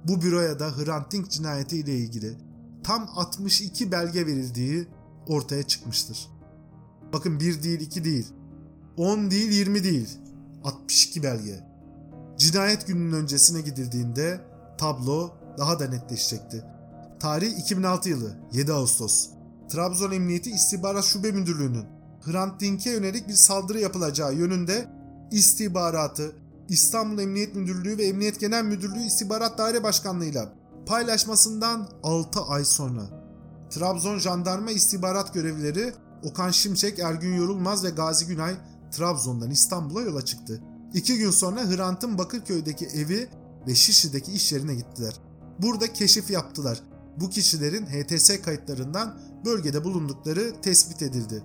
[0.03, 2.37] Bu büroya da Hrant Dink cinayeti ile ilgili
[2.83, 4.87] tam 62 belge verildiği
[5.29, 6.29] ortaya çıkmıştır.
[7.13, 8.27] Bakın 1 değil 2 değil,
[8.97, 10.09] 10 değil 20 değil,
[10.63, 11.63] 62 belge.
[12.37, 14.41] Cinayet gününün öncesine gidildiğinde
[14.77, 16.63] tablo daha da netleşecekti.
[17.19, 19.29] Tarih 2006 yılı 7 Ağustos.
[19.69, 21.85] Trabzon Emniyeti İstihbarat Şube Müdürlüğü'nün
[22.21, 24.87] Hrant Dink'e yönelik bir saldırı yapılacağı yönünde
[25.31, 26.31] istihbaratı
[26.69, 30.53] İstanbul Emniyet Müdürlüğü ve Emniyet Genel Müdürlüğü İstihbarat Daire Başkanlığı'yla
[30.85, 33.16] paylaşmasından 6 ay sonra
[33.69, 38.55] Trabzon Jandarma İstihbarat Görevlileri Okan Şimşek, Ergün Yorulmaz ve Gazi Günay
[38.91, 40.61] Trabzon'dan İstanbul'a yola çıktı.
[40.93, 43.29] İki gün sonra Hrant'ın Bakırköy'deki evi
[43.67, 45.13] ve Şişli'deki iş yerine gittiler.
[45.59, 46.83] Burada keşif yaptılar.
[47.19, 51.43] Bu kişilerin HTS kayıtlarından bölgede bulundukları tespit edildi.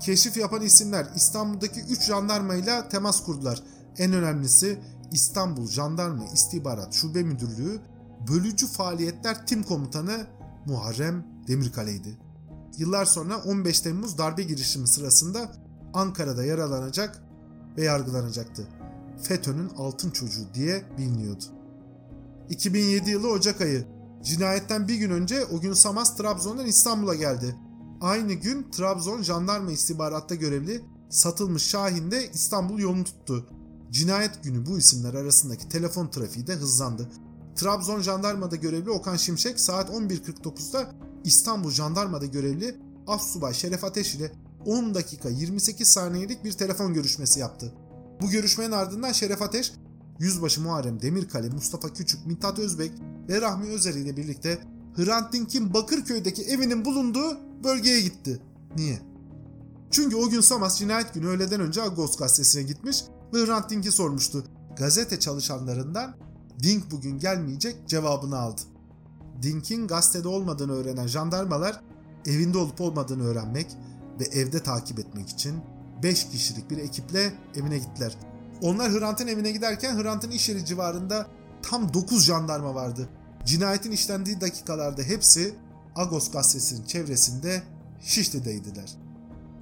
[0.00, 3.62] Keşif yapan isimler İstanbul'daki 3 jandarmayla temas kurdular.
[3.98, 4.78] En önemlisi
[5.12, 7.80] İstanbul Jandarma İstihbarat Şube Müdürlüğü
[8.28, 10.26] Bölücü Faaliyetler Tim Komutanı
[10.66, 12.18] Muharrem Demirkale'ydi.
[12.78, 15.52] Yıllar sonra 15 Temmuz darbe girişimi sırasında
[15.94, 17.22] Ankara'da yaralanacak
[17.76, 18.68] ve yargılanacaktı.
[19.22, 21.44] FETÖ'nün altın çocuğu diye biliniyordu.
[22.50, 23.86] 2007 yılı Ocak ayı.
[24.22, 27.56] Cinayetten bir gün önce o gün Samas Trabzon'dan İstanbul'a geldi.
[28.00, 33.46] Aynı gün Trabzon jandarma istihbaratta görevli satılmış Şahin de İstanbul yolunu tuttu.
[33.90, 37.08] Cinayet günü bu isimler arasındaki telefon trafiği de hızlandı.
[37.56, 40.90] Trabzon jandarmada görevli Okan Şimşek saat 11.49'da
[41.24, 44.32] İstanbul jandarmada görevli Assubay Şeref Ateş ile
[44.66, 47.74] 10 dakika 28 saniyelik bir telefon görüşmesi yaptı.
[48.20, 49.72] Bu görüşmenin ardından Şeref Ateş,
[50.18, 52.92] Yüzbaşı Muharrem Demirkale, Mustafa Küçük, Mithat Özbek
[53.28, 54.58] ve Rahmi Özer ile birlikte
[54.96, 58.42] Hrant Dink'in Bakırköy'deki evinin bulunduğu bölgeye gitti.
[58.76, 58.98] Niye?
[59.90, 64.44] Çünkü o gün Samas cinayet günü öğleden önce Agos gazetesine gitmiş ve Hrant Dink'i sormuştu.
[64.78, 66.25] Gazete çalışanlarından
[66.62, 68.60] Dink bugün gelmeyecek cevabını aldı.
[69.42, 71.80] Dink'in gazetede olmadığını öğrenen jandarmalar
[72.26, 73.66] evinde olup olmadığını öğrenmek
[74.20, 75.54] ve evde takip etmek için
[76.02, 78.16] 5 kişilik bir ekiple evine gittiler.
[78.62, 81.26] Onlar Hrant'ın evine giderken Hrant'ın iş yeri civarında
[81.62, 83.08] tam 9 jandarma vardı.
[83.44, 85.54] Cinayetin işlendiği dakikalarda hepsi
[85.96, 87.62] Agos gazetesinin çevresinde
[88.00, 88.94] Şişli'deydiler.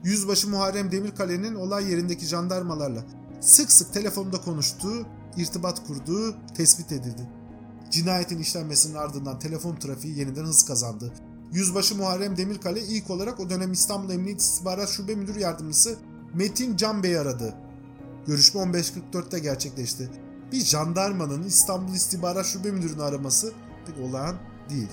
[0.04, 3.04] Yüzbaşı Muharrem Demirkale'nin olay yerindeki jandarmalarla
[3.40, 7.28] sık sık telefonda konuştuğu, irtibat kurduğu tespit edildi.
[7.90, 11.12] Cinayetin işlenmesinin ardından telefon trafiği yeniden hız kazandı.
[11.52, 15.96] Yüzbaşı Muharrem Demirkale ilk olarak o dönem İstanbul Emniyet İstihbarat Şube Müdür Yardımcısı
[16.34, 17.54] Metin Can Bey'i aradı.
[18.26, 20.10] Görüşme 15.44'te gerçekleşti.
[20.52, 23.52] Bir jandarmanın İstanbul İstihbarat Şube Müdürünü araması
[23.86, 24.36] pek olağan
[24.70, 24.88] değil.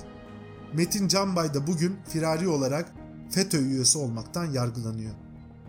[0.74, 2.94] Metin Canbay da bugün firari olarak
[3.30, 5.12] FETÖ üyesi olmaktan yargılanıyor.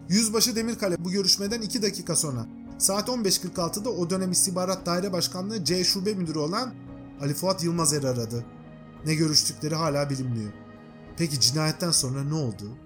[0.08, 2.46] Yüzbaşı Demirkale bu görüşmeden 2 dakika sonra
[2.82, 6.74] saat 15.46'da o dönem İstihbarat Daire Başkanlığı C Şube Müdürü olan
[7.20, 8.44] Ali Fuat Yılmazer'i aradı.
[9.06, 10.52] Ne görüştükleri hala bilinmiyor.
[11.16, 12.78] Peki cinayetten sonra ne oldu?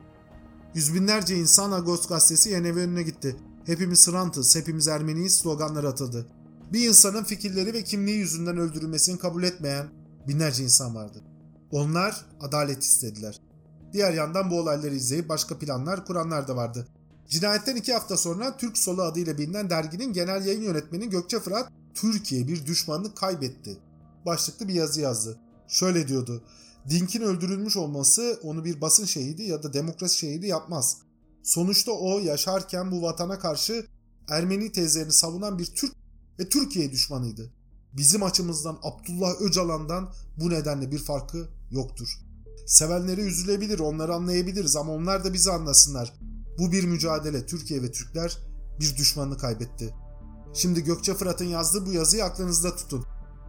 [0.74, 3.36] Yüz binlerce insan Agos gazetesi yeni ev önüne gitti.
[3.66, 6.26] Hepimiz Hrantız, hepimiz Ermeniyiz sloganları atıldı.
[6.72, 9.86] Bir insanın fikirleri ve kimliği yüzünden öldürülmesini kabul etmeyen
[10.28, 11.22] binlerce insan vardı.
[11.70, 13.40] Onlar adalet istediler.
[13.92, 16.88] Diğer yandan bu olayları izleyip başka planlar kuranlar da vardı.
[17.28, 22.48] Cinayetten iki hafta sonra Türk Solu adıyla bilinen derginin genel yayın yönetmeni Gökçe Fırat, Türkiye
[22.48, 23.78] bir düşmanını kaybetti.
[24.26, 25.38] Başlıklı bir yazı yazdı.
[25.68, 26.44] Şöyle diyordu.
[26.90, 30.98] Dink'in öldürülmüş olması onu bir basın şehidi ya da demokrasi şehidi yapmaz.
[31.42, 33.86] Sonuçta o yaşarken bu vatana karşı
[34.28, 35.92] Ermeni tezlerini savunan bir Türk
[36.38, 37.52] ve Türkiye düşmanıydı.
[37.92, 42.08] Bizim açımızdan Abdullah Öcalan'dan bu nedenle bir farkı yoktur.
[42.66, 46.12] Sevenleri üzülebilir, onları anlayabiliriz ama onlar da bizi anlasınlar.
[46.58, 47.46] Bu bir mücadele.
[47.46, 48.38] Türkiye ve Türkler
[48.80, 49.94] bir düşmanını kaybetti.
[50.54, 53.04] Şimdi Gökçe Fırat'ın yazdığı bu yazıyı aklınızda tutun.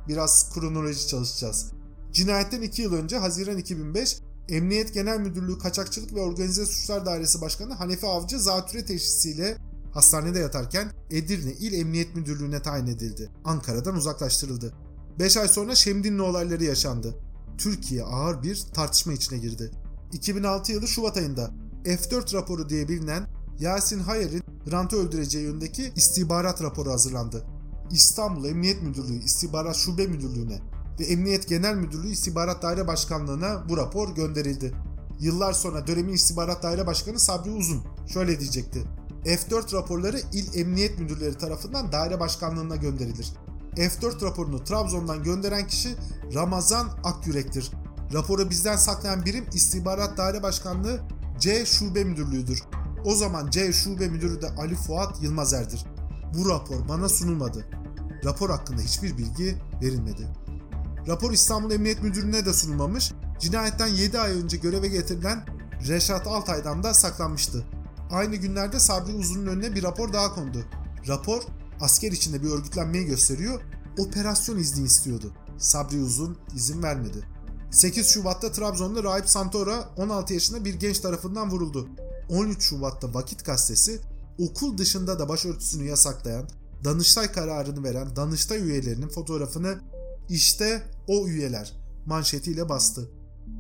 [0.07, 1.71] Biraz kronoloji çalışacağız.
[2.11, 4.17] Cinayetten 2 yıl önce Haziran 2005
[4.49, 9.57] Emniyet Genel Müdürlüğü Kaçakçılık ve Organize Suçlar Dairesi Başkanı Hanefi Avcı zatüre teşhisiyle
[9.93, 13.31] hastanede yatarken Edirne İl Emniyet Müdürlüğü'ne tayin edildi.
[13.45, 14.73] Ankara'dan uzaklaştırıldı.
[15.19, 17.15] 5 ay sonra Şemdinli olayları yaşandı.
[17.57, 19.71] Türkiye ağır bir tartışma içine girdi.
[20.13, 21.51] 2006 yılı Şubat ayında
[21.87, 23.27] F4 raporu diye bilinen
[23.59, 27.45] Yasin Hayer'in Hrant'ı öldüreceği yönündeki istihbarat raporu hazırlandı.
[27.91, 30.59] İstanbul Emniyet Müdürlüğü İstihbarat Şube Müdürlüğü'ne
[30.99, 34.73] ve Emniyet Genel Müdürlüğü İstihbarat Daire Başkanlığı'na bu rapor gönderildi.
[35.19, 38.83] Yıllar sonra dönemin İstihbarat Daire Başkanı Sabri Uzun şöyle diyecekti.
[39.25, 43.33] F4 raporları il emniyet müdürleri tarafından daire başkanlığına gönderilir.
[43.75, 45.95] F4 raporunu Trabzon'dan gönderen kişi
[46.33, 47.71] Ramazan Akyürek'tir.
[48.13, 51.01] Raporu bizden saklayan birim İstihbarat Daire Başkanlığı
[51.39, 52.63] C Şube Müdürlüğü'dür.
[53.05, 55.85] O zaman C Şube Müdürü de Ali Fuat Yılmazer'dir.
[56.37, 57.65] Bu rapor bana sunulmadı.
[58.25, 60.27] Rapor hakkında hiçbir bilgi verilmedi.
[61.07, 65.45] Rapor İstanbul Emniyet Müdürlüğü'ne de sunulmamış, cinayetten 7 ay önce göreve getirilen
[65.87, 67.65] Reşat Altay'dan da saklanmıştı.
[68.11, 70.65] Aynı günlerde Sabri Uzun'un önüne bir rapor daha kondu.
[71.07, 71.41] Rapor
[71.81, 73.61] asker içinde bir örgütlenmeyi gösteriyor,
[73.97, 75.31] operasyon izni istiyordu.
[75.57, 77.36] Sabri Uzun izin vermedi.
[77.71, 81.89] 8 Şubat'ta Trabzon'da Rahip Santora 16 yaşında bir genç tarafından vuruldu.
[82.29, 83.99] 13 Şubat'ta Vakit Gazetesi
[84.39, 86.49] okul dışında da başörtüsünü yasaklayan,
[86.83, 89.79] Danıştay kararını veren Danıştay üyelerinin fotoğrafını
[90.29, 91.73] işte o üyeler
[92.05, 93.09] manşetiyle bastı.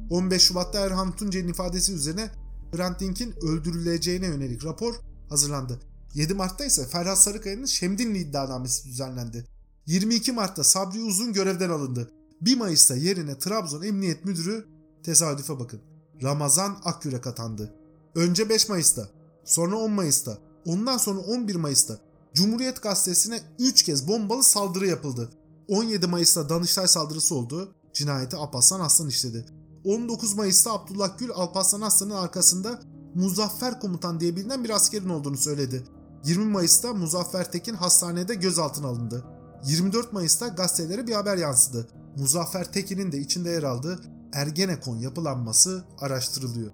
[0.09, 2.29] 15 Şubat'ta Erhan Tuncer'in ifadesi üzerine
[2.75, 4.95] Hrant Dink'in öldürüleceğine yönelik rapor
[5.29, 5.79] hazırlandı.
[6.13, 9.45] 7 Mart'ta ise Ferhat Sarıkaya'nın Şemdinli iddianamesi düzenlendi.
[9.85, 12.11] 22 Mart'ta Sabri Uzun görevden alındı.
[12.41, 14.65] 1 Mayıs'ta yerine Trabzon Emniyet Müdürü
[15.03, 15.81] tesadüfe bakın.
[16.23, 17.73] Ramazan Akyürek atandı.
[18.15, 19.09] Önce 5 Mayıs'ta,
[19.45, 21.99] sonra 10 Mayıs'ta, ondan sonra 11 Mayıs'ta
[22.33, 25.29] Cumhuriyet Gazetesi'ne 3 kez bombalı saldırı yapıldı.
[25.67, 27.75] 17 Mayıs'ta Danıştay saldırısı oldu.
[27.93, 29.45] Cinayeti Alparslan Aslan işledi.
[29.85, 32.79] 19 Mayıs'ta Abdullah Gül Alparslan Aslan'ın arkasında
[33.15, 35.83] Muzaffer Komutan diye bilinen bir askerin olduğunu söyledi.
[36.25, 39.25] 20 Mayıs'ta Muzaffer Tekin hastanede gözaltına alındı.
[39.65, 41.87] 24 Mayıs'ta gazetelere bir haber yansıdı.
[42.17, 43.99] Muzaffer Tekin'in de içinde yer aldığı
[44.33, 46.71] Ergenekon yapılanması araştırılıyor.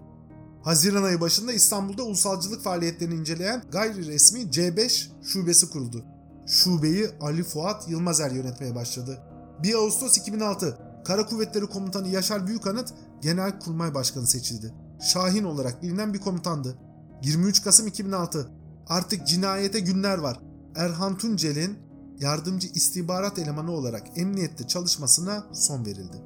[0.63, 6.05] Haziran ayı başında İstanbul'da ulusalcılık faaliyetlerini inceleyen gayri resmi C5 şubesi kuruldu.
[6.47, 9.19] Şubeyi Ali Fuat Yılmazer yönetmeye başladı.
[9.63, 14.73] 1 Ağustos 2006 Kara Kuvvetleri Komutanı Yaşar Büyükanıt Genelkurmay Başkanı seçildi.
[15.01, 16.77] Şahin olarak bilinen bir komutandı.
[17.23, 18.49] 23 Kasım 2006
[18.87, 20.39] Artık cinayete günler var.
[20.75, 21.77] Erhan Tuncel'in
[22.19, 26.17] yardımcı istihbarat elemanı olarak emniyette çalışmasına son verildi.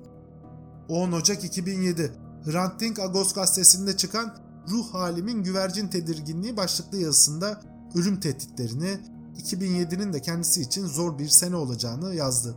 [0.90, 2.12] 10 Ocak 2007
[2.46, 4.38] Hrant Dink Agos gazetesinde çıkan
[4.70, 7.62] Ruh Halimin Güvercin Tedirginliği başlıklı yazısında
[7.96, 8.98] ölüm tehditlerini
[9.38, 12.56] 2007'nin de kendisi için zor bir sene olacağını yazdı.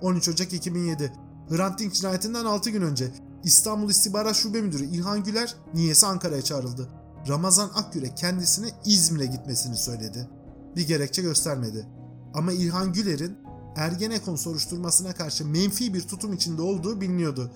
[0.00, 1.12] 13 Ocak 2007
[1.48, 3.12] Hrant Dink cinayetinden 6 gün önce
[3.44, 6.88] İstanbul İstihbarat Şube Müdürü İlhan Güler niyesi Ankara'ya çağrıldı.
[7.28, 10.28] Ramazan Akgür'e kendisine İzmir'e gitmesini söyledi.
[10.76, 11.86] Bir gerekçe göstermedi.
[12.34, 13.38] Ama İlhan Güler'in
[13.76, 17.50] Ergenekon soruşturmasına karşı menfi bir tutum içinde olduğu biliniyordu.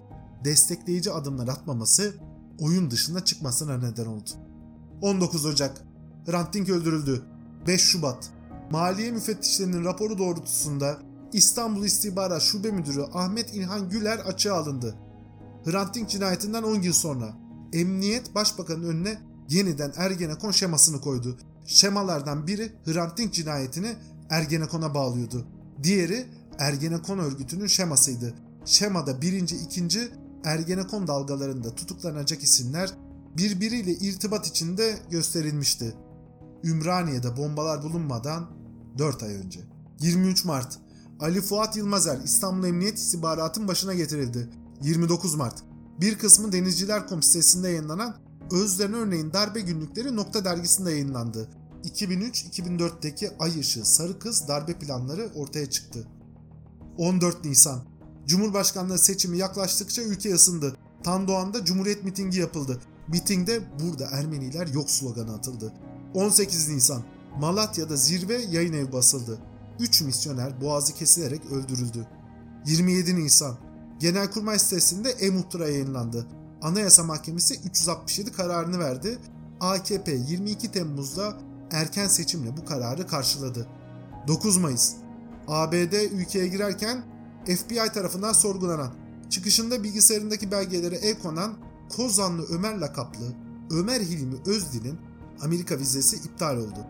[0.45, 2.15] Destekleyici adımlar atmaması
[2.59, 4.31] oyun dışına çıkmasına neden oldu.
[5.03, 5.85] 19 Ocak
[6.27, 7.23] Hrant Dink öldürüldü.
[7.67, 8.31] 5 Şubat
[8.71, 10.99] Maliye müfettişlerinin raporu doğrultusunda
[11.33, 14.95] İstanbul İstihbarat Şube Müdürü Ahmet İlhan Güler açığa alındı.
[15.65, 17.35] Hrant Dink cinayetinden 10 yıl sonra
[17.73, 21.39] Emniyet Başbakanın önüne yeniden Ergenekon şemasını koydu.
[21.67, 23.97] Şemalardan biri Hrant Dink cinayetini
[24.31, 25.47] Ergenekon'a bağlıyordu.
[25.83, 26.27] Diğeri
[26.59, 28.35] Ergenekon örgütünün şemasıydı.
[28.65, 30.11] Şemada birinci, ikinci
[30.45, 32.95] Ergenekon dalgalarında tutuklanacak isimler
[33.37, 35.95] birbiriyle irtibat içinde gösterilmişti.
[36.65, 38.51] Ümraniye'de bombalar bulunmadan
[38.99, 39.61] 4 ay önce.
[40.01, 40.79] 23 Mart
[41.21, 44.49] Ali Fuat Yılmazer İstanbul Emniyet İstihbaratın başına getirildi.
[44.83, 45.63] 29 Mart
[46.01, 48.17] bir kısmı Denizciler Komitesi'nde yayınlanan
[48.51, 51.49] Özden Örneğin Darbe Günlükleri Nokta Dergisi'nde yayınlandı.
[51.85, 56.09] 2003-2004'teki Ay Işığı Sarı Kız darbe planları ortaya çıktı.
[56.99, 57.81] 14 Nisan
[58.27, 60.77] Cumhurbaşkanlığı seçimi yaklaştıkça ülke ısındı.
[61.03, 62.81] Tandoğan'da Cumhuriyet mitingi yapıldı.
[63.09, 65.73] Mitingde burada Ermeniler yok sloganı atıldı.
[66.15, 67.03] 18 Nisan
[67.41, 69.39] Malatya'da zirve yayın evi basıldı.
[69.81, 72.07] 3 misyoner boğazı kesilerek öldürüldü.
[72.67, 73.57] 27 Nisan
[73.99, 76.27] Genelkurmay sitesinde e-muhtıra yayınlandı.
[76.63, 79.19] Anayasa Mahkemesi 367 kararını verdi.
[79.61, 81.37] AKP 22 Temmuz'da
[81.75, 83.69] erken seçimle bu kararı karşıladı.
[84.29, 84.93] 9 Mayıs
[85.49, 87.05] ABD ülkeye girerken
[87.45, 88.95] FBI tarafından sorgulanan,
[89.31, 91.55] çıkışında bilgisayarındaki belgelere el konan
[91.97, 93.35] Kozanlı Ömer lakaplı
[93.71, 94.99] Ömer Hilmi Özdil'in
[95.41, 96.87] Amerika vizesi iptal oldu.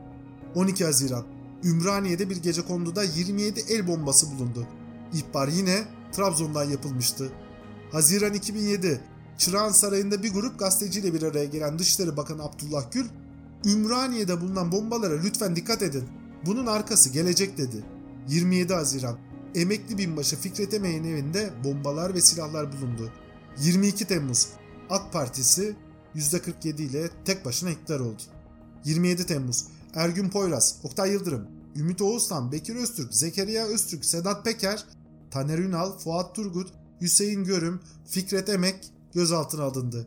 [0.55, 1.25] 12 Haziran
[1.65, 4.67] Ümraniye'de bir gece konduda 27 el bombası bulundu.
[5.13, 7.33] İhbar yine Trabzon'dan yapılmıştı.
[7.93, 9.01] Haziran 2007
[9.39, 13.07] Çırağan Sarayı'nda bir grup gazeteciyle bir araya gelen Dışişleri Bakanı Abdullah Gül,
[13.67, 16.05] Ümraniye'de bulunan bombalara lütfen dikkat edin.
[16.47, 17.85] Bunun arkası gelecek dedi.
[18.29, 19.19] 27 Haziran
[19.55, 23.13] Emekli binbaşı Fikret Emeğin evinde bombalar ve silahlar bulundu.
[23.61, 24.49] 22 Temmuz
[24.91, 25.77] AK Partisi
[26.15, 28.23] %47 ile tek başına iktidar oldu.
[28.85, 31.47] 27 Temmuz Ergün Poyraz, Oktay Yıldırım,
[31.77, 34.85] Ümit Oğuzhan, Bekir Öztürk, Zekeriya Öztürk, Sedat Peker,
[35.31, 40.07] Taner Ünal, Fuat Turgut, Hüseyin Görüm, Fikret Emek gözaltına alındı.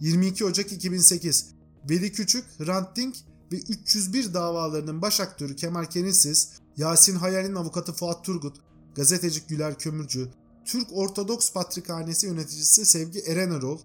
[0.00, 1.46] 22 Ocak 2008
[1.90, 3.16] Veli Küçük, Hrant Dink
[3.52, 8.56] ve 301 davalarının baş aktörü Kemal Kenisiz, Yasin Hayal'in avukatı Fuat Turgut,
[8.94, 10.30] gazeteci Güler Kömürcü,
[10.64, 13.78] Türk Ortodoks Patrikhanesi yöneticisi Sevgi Erenerol,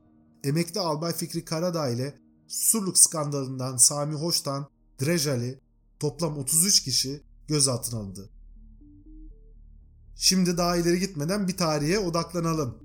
[0.43, 4.69] emekli albay Fikri Karadağ ile Surluk skandalından Sami Hoş'tan
[5.01, 5.59] Drejali
[5.99, 8.29] toplam 33 kişi gözaltına alındı.
[10.15, 12.84] Şimdi daha ileri gitmeden bir tarihe odaklanalım.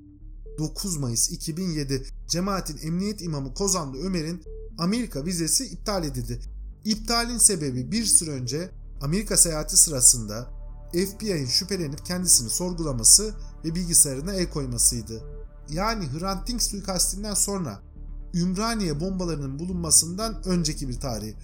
[0.61, 4.45] 9 Mayıs 2007 cemaatin emniyet imamı Kozanlı Ömer'in
[4.79, 6.41] Amerika vizesi iptal edildi.
[6.85, 8.71] İptalin sebebi bir süre önce
[9.01, 10.51] Amerika seyahati sırasında
[10.93, 15.23] FBI'nin şüphelenip kendisini sorgulaması ve bilgisayarına el koymasıydı.
[15.71, 17.83] Yani Hrant Dink suikastinden sonra
[18.35, 21.35] Ümraniye bombalarının bulunmasından önceki bir tarih.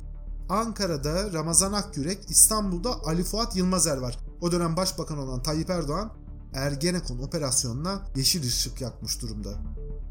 [0.48, 4.18] Ankara'da Ramazan Akgürek, İstanbul'da Ali Fuat Yılmazer var.
[4.40, 6.12] O dönem başbakan olan Tayyip Erdoğan
[6.56, 9.58] Ergenekon operasyonuna yeşil ışık yakmış durumda.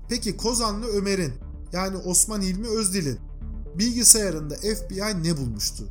[0.10, 1.34] Peki Kozanlı Ömer'in
[1.74, 3.20] yani Osman İlmi Özdil'in
[3.76, 5.90] bilgisayarında FBI ne bulmuştu?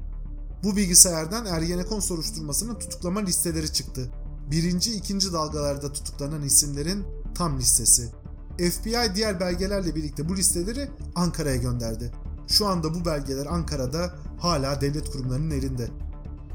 [0.62, 4.10] Bu bilgisayardan Ergenekon soruşturmasının tutuklama listeleri çıktı.
[4.50, 8.12] Birinci, ikinci dalgalarda tutuklanan isimlerin tam listesi.
[8.58, 12.12] FBI diğer belgelerle birlikte bu listeleri Ankara'ya gönderdi.
[12.48, 15.88] Şu anda bu belgeler Ankara'da hala devlet kurumlarının elinde.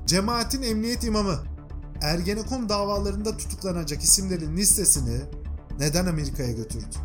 [0.06, 1.40] Cemaatin emniyet imamı
[2.02, 5.22] Ergenekon davalarında tutuklanacak isimlerin listesini
[5.80, 6.96] neden Amerika'ya götürdü?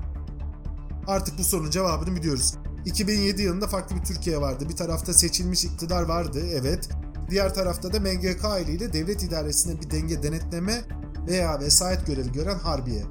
[1.06, 2.54] Artık bu sorunun cevabını biliyoruz.
[2.84, 4.68] 2007 yılında farklı bir Türkiye vardı.
[4.68, 6.88] Bir tarafta seçilmiş iktidar vardı, evet.
[7.30, 10.84] Diğer tarafta da MGK ile devlet idaresine bir denge denetleme
[11.28, 13.02] veya vesayet görevi gören Harbiye.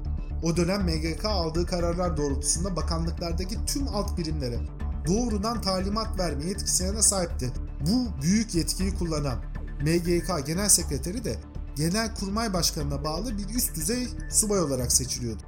[0.42, 4.58] O dönem MGK aldığı kararlar doğrultusunda bakanlıklardaki tüm alt birimlere
[5.08, 7.52] doğrudan talimat verme yetkisine sahipti.
[7.80, 9.38] Bu büyük yetkiyi kullanan
[9.80, 11.36] MGK Genel Sekreteri de
[11.76, 15.42] Genelkurmay Başkanı'na bağlı bir üst düzey subay olarak seçiliyordu.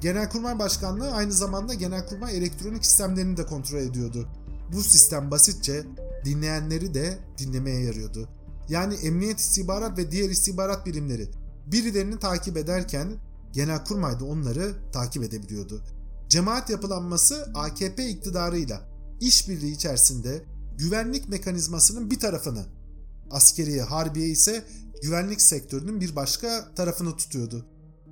[0.00, 4.28] Genelkurmay Başkanlığı aynı zamanda Genelkurmay elektronik sistemlerini de kontrol ediyordu.
[4.72, 5.84] Bu sistem basitçe
[6.24, 8.28] dinleyenleri de dinlemeye yarıyordu.
[8.68, 11.30] Yani emniyet istihbarat ve diğer istihbarat birimleri
[11.66, 13.12] birilerini takip ederken
[13.52, 15.82] Genelkurmay da onları takip edebiliyordu.
[16.28, 18.88] Cemaat yapılanması AKP iktidarıyla
[19.20, 20.44] işbirliği içerisinde
[20.78, 22.66] güvenlik mekanizmasının bir tarafını,
[23.30, 24.64] askeriye, harbiye ise
[25.02, 27.66] güvenlik sektörünün bir başka tarafını tutuyordu.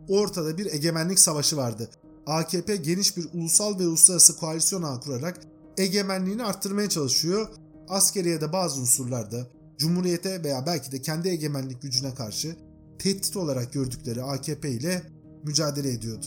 [0.08, 1.90] Ortada bir egemenlik savaşı vardı.
[2.26, 5.40] AKP geniş bir ulusal ve uluslararası koalisyon ağı kurarak
[5.78, 7.48] egemenliğini arttırmaya çalışıyor.
[7.88, 9.46] Askeriye de bazı unsurlarda
[9.78, 12.56] Cumhuriyete veya belki de kendi egemenlik gücüne karşı
[12.98, 15.02] tehdit olarak gördükleri AKP ile
[15.44, 16.26] mücadele ediyordu.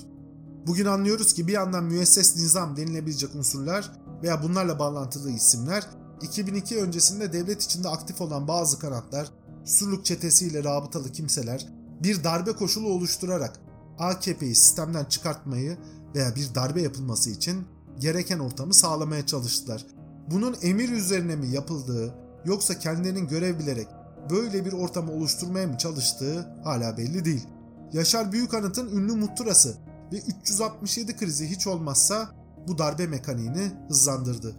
[0.67, 3.91] Bugün anlıyoruz ki bir yandan müesses nizam denilebilecek unsurlar
[4.23, 5.87] veya bunlarla bağlantılı isimler
[6.21, 9.31] 2002 öncesinde devlet içinde aktif olan bazı kanatlar,
[9.65, 11.67] Surluk çetesiyle rabıtalı kimseler
[12.03, 13.59] bir darbe koşulu oluşturarak
[13.99, 15.77] AKP'yi sistemden çıkartmayı
[16.15, 17.67] veya bir darbe yapılması için
[17.99, 19.85] gereken ortamı sağlamaya çalıştılar.
[20.31, 23.87] Bunun emir üzerine mi yapıldığı yoksa kendilerinin görev bilerek
[24.29, 27.47] böyle bir ortamı oluşturmaya mı çalıştığı hala belli değil.
[27.93, 29.77] Yaşar Büyükanıt'ın ünlü muhtırası
[30.13, 32.29] ve 367 krizi hiç olmazsa
[32.67, 34.55] bu darbe mekaniğini hızlandırdı.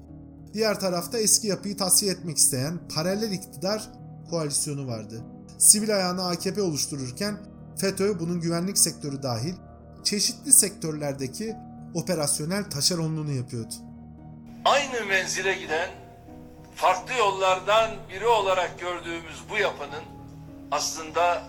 [0.55, 3.91] Diğer tarafta eski yapıyı tasfiye etmek isteyen paralel iktidar
[4.31, 5.25] koalisyonu vardı.
[5.59, 7.39] Sivil ayağını AKP oluştururken
[7.81, 9.55] FETÖ bunun güvenlik sektörü dahil
[10.05, 11.57] çeşitli sektörlerdeki
[11.95, 13.75] operasyonel taşeronluğunu yapıyordu.
[14.65, 15.91] Aynı menzile giden
[16.75, 20.05] farklı yollardan biri olarak gördüğümüz bu yapının
[20.71, 21.43] aslında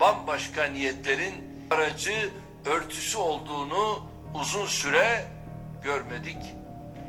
[0.00, 1.34] bambaşka niyetlerin
[1.70, 2.30] aracı
[2.66, 3.98] örtüsü olduğunu
[4.34, 5.24] uzun süre
[5.84, 6.38] görmedik,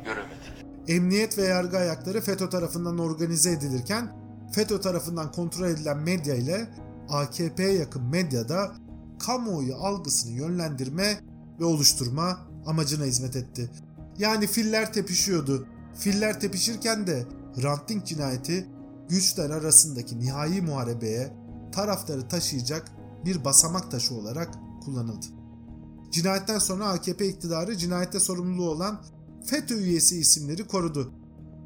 [0.04, 0.57] göremedik.
[0.88, 4.12] Emniyet ve yargı ayakları FETÖ tarafından organize edilirken
[4.52, 6.70] FETÖ tarafından kontrol edilen medya ile
[7.08, 8.72] AKP'ye yakın medyada
[9.18, 11.20] kamuoyu algısını yönlendirme
[11.60, 13.70] ve oluşturma amacına hizmet etti.
[14.18, 15.66] Yani filler tepişiyordu.
[15.94, 18.66] Filler tepişirken de Hrant Dink cinayeti
[19.08, 21.32] güçler arasındaki nihai muharebeye
[21.72, 22.92] taraftarı taşıyacak
[23.24, 25.26] bir basamak taşı olarak kullanıldı.
[26.10, 29.00] Cinayetten sonra AKP iktidarı cinayette sorumlu olan
[29.48, 31.12] FETÖ üyesi isimleri korudu.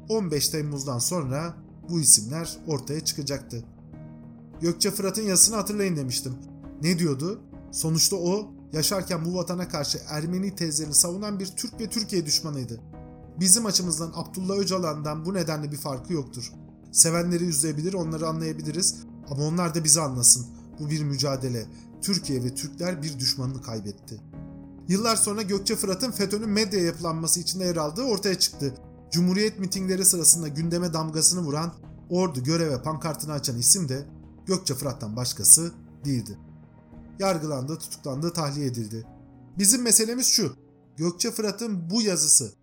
[0.09, 1.57] 15 Temmuz'dan sonra
[1.89, 3.65] bu isimler ortaya çıkacaktı.
[4.61, 6.33] Gökçe Fırat'ın yazısını hatırlayın demiştim.
[6.81, 7.41] Ne diyordu?
[7.71, 12.81] Sonuçta o yaşarken bu vatana karşı Ermeni tezlerini savunan bir Türk ve Türkiye düşmanıydı.
[13.39, 16.53] Bizim açımızdan Abdullah Öcalan'dan bu nedenle bir farkı yoktur.
[16.91, 18.95] Sevenleri üzleyebilir, onları anlayabiliriz
[19.29, 20.45] ama onlar da bizi anlasın.
[20.79, 21.65] Bu bir mücadele.
[22.01, 24.21] Türkiye ve Türkler bir düşmanını kaybetti.
[24.87, 28.73] Yıllar sonra Gökçe Fırat'ın FETÖ'nün medya yapılanması içinde yer aldığı ortaya çıktı.
[29.11, 31.73] Cumhuriyet mitingleri sırasında gündeme damgasını vuran,
[32.09, 34.05] ordu göreve pankartını açan isim de
[34.45, 35.71] Gökçe Fırat'tan başkası
[36.05, 36.37] değildi.
[37.19, 39.05] Yargılandı, tutuklandı, tahliye edildi.
[39.57, 40.55] Bizim meselemiz şu.
[40.97, 42.53] Gökçe Fırat'ın bu yazısı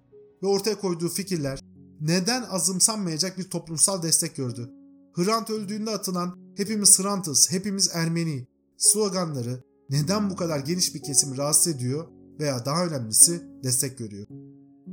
[0.43, 1.61] ve ortaya koyduğu fikirler
[2.01, 4.71] neden azımsanmayacak bir toplumsal destek gördü?
[5.15, 11.74] Hrant öldüğünde atılan hepimiz Hrantız, hepimiz Ermeni sloganları neden bu kadar geniş bir kesimi rahatsız
[11.74, 12.09] ediyor
[12.40, 14.26] veya daha önemlisi destek görüyor?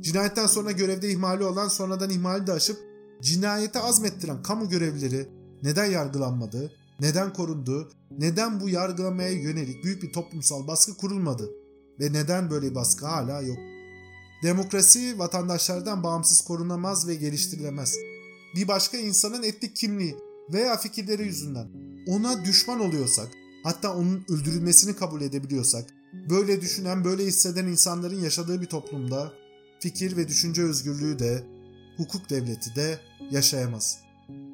[0.00, 2.78] Cinayetten sonra görevde ihmali olan sonradan ihmali de aşıp
[3.22, 5.28] cinayete azmettiren kamu görevlileri
[5.62, 11.50] neden yargılanmadı, neden korundu, neden bu yargılamaya yönelik büyük bir toplumsal baskı kurulmadı
[12.00, 13.58] ve neden böyle bir baskı hala yok?
[14.42, 17.96] Demokrasi vatandaşlardan bağımsız korunamaz ve geliştirilemez.
[18.56, 20.16] Bir başka insanın etnik kimliği
[20.52, 21.68] veya fikirleri yüzünden
[22.08, 23.28] ona düşman oluyorsak,
[23.68, 25.86] hatta onun öldürülmesini kabul edebiliyorsak,
[26.30, 29.32] böyle düşünen, böyle hisseden insanların yaşadığı bir toplumda
[29.80, 31.46] fikir ve düşünce özgürlüğü de,
[31.96, 32.98] hukuk devleti de
[33.30, 33.98] yaşayamaz.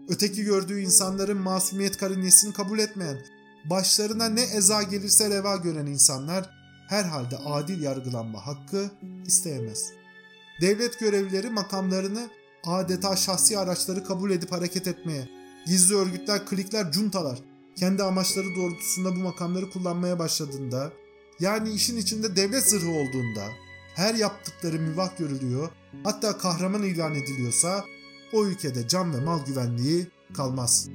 [0.09, 3.19] Öteki gördüğü insanların masumiyet karinesini kabul etmeyen,
[3.71, 6.51] başlarına ne eza gelirse reva gören insanlar
[6.89, 8.91] herhalde adil yargılanma hakkı
[9.27, 9.93] isteyemez.
[10.61, 12.29] Devlet görevlileri makamlarını
[12.65, 15.29] adeta şahsi araçları kabul edip hareket etmeye,
[15.67, 17.39] gizli örgütler, klikler, cuntalar
[17.77, 20.93] kendi amaçları doğrultusunda bu makamları kullanmaya başladığında,
[21.41, 23.45] yani işin içinde devlet zırhı olduğunda,
[23.95, 25.69] her yaptıkları mübah görülüyor,
[26.05, 27.85] hatta kahraman ilan ediliyorsa
[28.33, 30.07] o ülkede can ve mal güvenliği
[30.37, 30.89] kalmaz.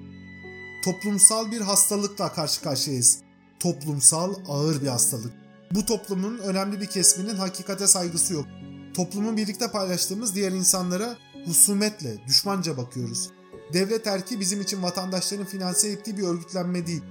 [0.83, 3.17] Toplumsal bir hastalıkla karşı karşıyayız.
[3.59, 5.33] Toplumsal ağır bir hastalık.
[5.71, 8.45] Bu toplumun önemli bir kesminin hakikate saygısı yok.
[8.93, 13.29] Toplumun birlikte paylaştığımız diğer insanlara husumetle, düşmanca bakıyoruz.
[13.73, 17.03] Devlet erki bizim için vatandaşların finanse ettiği bir örgütlenme değil.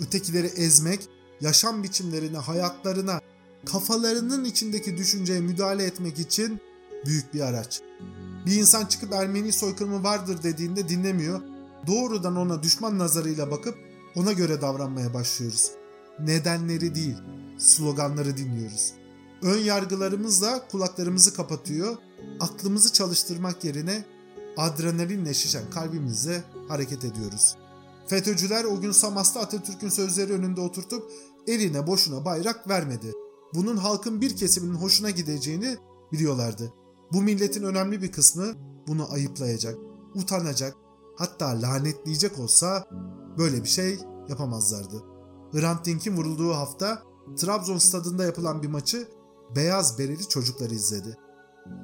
[0.00, 1.08] Ötekileri ezmek,
[1.40, 3.20] yaşam biçimlerine, hayatlarına,
[3.66, 6.60] kafalarının içindeki düşünceye müdahale etmek için
[7.06, 7.80] büyük bir araç.
[8.46, 11.40] Bir insan çıkıp Ermeni soykırımı vardır dediğinde dinlemiyor.
[11.86, 13.74] Doğrudan ona düşman nazarıyla bakıp
[14.16, 15.70] ona göre davranmaya başlıyoruz.
[16.20, 17.16] Nedenleri değil,
[17.58, 18.92] sloganları dinliyoruz.
[19.42, 21.96] Ön yargılarımızla kulaklarımızı kapatıyor,
[22.40, 24.04] aklımızı çalıştırmak yerine
[24.56, 27.56] adrenalinle şişen kalbimizle hareket ediyoruz.
[28.06, 31.12] FETÖ'cüler o gün Samas'ta Atatürk'ün sözleri önünde oturtup
[31.46, 33.12] eline boşuna bayrak vermedi.
[33.54, 35.76] Bunun halkın bir kesiminin hoşuna gideceğini
[36.12, 36.72] biliyorlardı.
[37.12, 38.54] Bu milletin önemli bir kısmı
[38.88, 39.78] bunu ayıplayacak,
[40.14, 40.76] utanacak,
[41.16, 42.88] hatta lanetleyecek olsa
[43.38, 43.98] böyle bir şey
[44.28, 45.02] yapamazlardı.
[45.52, 47.02] Hrant Dink'in vurulduğu hafta
[47.36, 49.08] Trabzon stadında yapılan bir maçı
[49.56, 51.16] beyaz bereli çocukları izledi.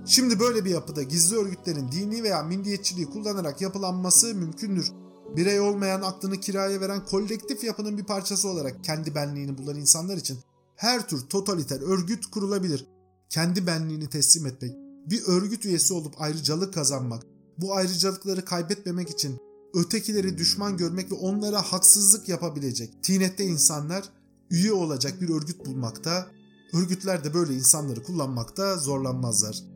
[0.06, 4.92] Şimdi böyle bir yapıda gizli örgütlerin dini veya milliyetçiliği kullanarak yapılanması mümkündür.
[5.36, 10.38] Birey olmayan aklını kiraya veren kolektif yapının bir parçası olarak kendi benliğini bulan insanlar için
[10.76, 12.86] her tür totaliter örgüt kurulabilir.
[13.28, 14.72] kendi benliğini teslim etmek,
[15.10, 17.22] bir örgüt üyesi olup ayrıcalık kazanmak,
[17.58, 19.38] bu ayrıcalıkları kaybetmemek için
[19.74, 24.04] ötekileri düşman görmek ve onlara haksızlık yapabilecek tinette insanlar
[24.50, 26.26] üye olacak bir örgüt bulmakta,
[26.72, 29.71] örgütler de böyle insanları kullanmakta zorlanmazlar.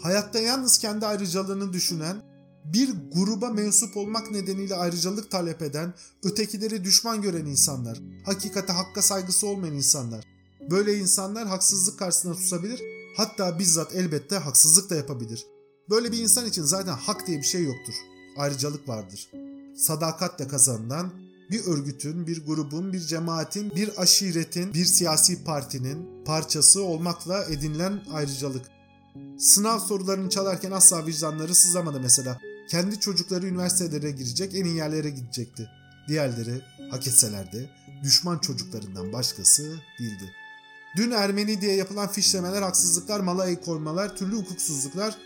[0.00, 2.22] Hayatta yalnız kendi ayrıcalığını düşünen,
[2.64, 5.94] bir gruba mensup olmak nedeniyle ayrıcalık talep eden,
[6.24, 10.24] ötekileri düşman gören insanlar, hakikate hakka saygısı olmayan insanlar.
[10.70, 12.80] Böyle insanlar haksızlık karşısında susabilir,
[13.16, 15.46] hatta bizzat elbette haksızlık da yapabilir.
[15.90, 17.94] Böyle bir insan için zaten hak diye bir şey yoktur.
[18.36, 19.30] Ayrıcalık vardır.
[19.76, 21.12] Sadakatle kazanılan
[21.50, 28.75] bir örgütün, bir grubun, bir cemaatin, bir aşiretin, bir siyasi partinin parçası olmakla edinilen ayrıcalık.
[29.38, 32.38] Sınav sorularını çalarken asla vicdanları sızlamadı mesela.
[32.68, 35.68] Kendi çocukları üniversitelere girecek, en iyi yerlere gidecekti.
[36.08, 37.70] Diğerleri hak etseler de
[38.02, 40.32] düşman çocuklarından başkası değildi.
[40.96, 45.18] Dün Ermeni diye yapılan fişlemeler, haksızlıklar, mala el koymalar, türlü hukuksuzluklar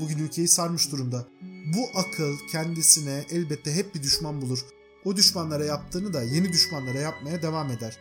[0.00, 1.26] bugün ülkeyi sarmış durumda.
[1.76, 4.64] Bu akıl kendisine elbette hep bir düşman bulur.
[5.04, 7.98] O düşmanlara yaptığını da yeni düşmanlara yapmaya devam eder.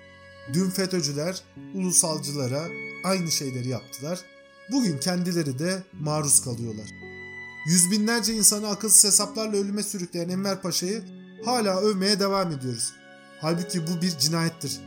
[0.53, 1.43] Dün FETÖ'cüler
[1.75, 2.67] ulusalcılara
[3.03, 4.19] aynı şeyleri yaptılar.
[4.71, 6.85] Bugün kendileri de maruz kalıyorlar.
[7.65, 11.03] Yüz binlerce insanı akılsız hesaplarla ölüme sürükleyen Enver Paşa'yı
[11.45, 12.93] hala övmeye devam ediyoruz.
[13.41, 14.79] Halbuki bu bir cinayettir.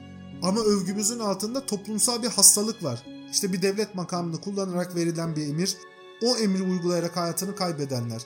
[0.43, 3.03] Ama övgümüzün altında toplumsal bir hastalık var.
[3.33, 5.77] İşte bir devlet makamını kullanarak verilen bir emir,
[6.23, 8.23] o emri uygulayarak hayatını kaybedenler.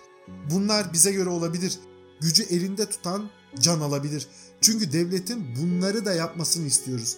[0.51, 1.79] Bunlar bize göre olabilir.
[2.21, 3.31] Gücü elinde tutan
[3.61, 4.29] can alabilir.
[4.61, 7.17] Çünkü devletin bunları da yapmasını istiyoruz.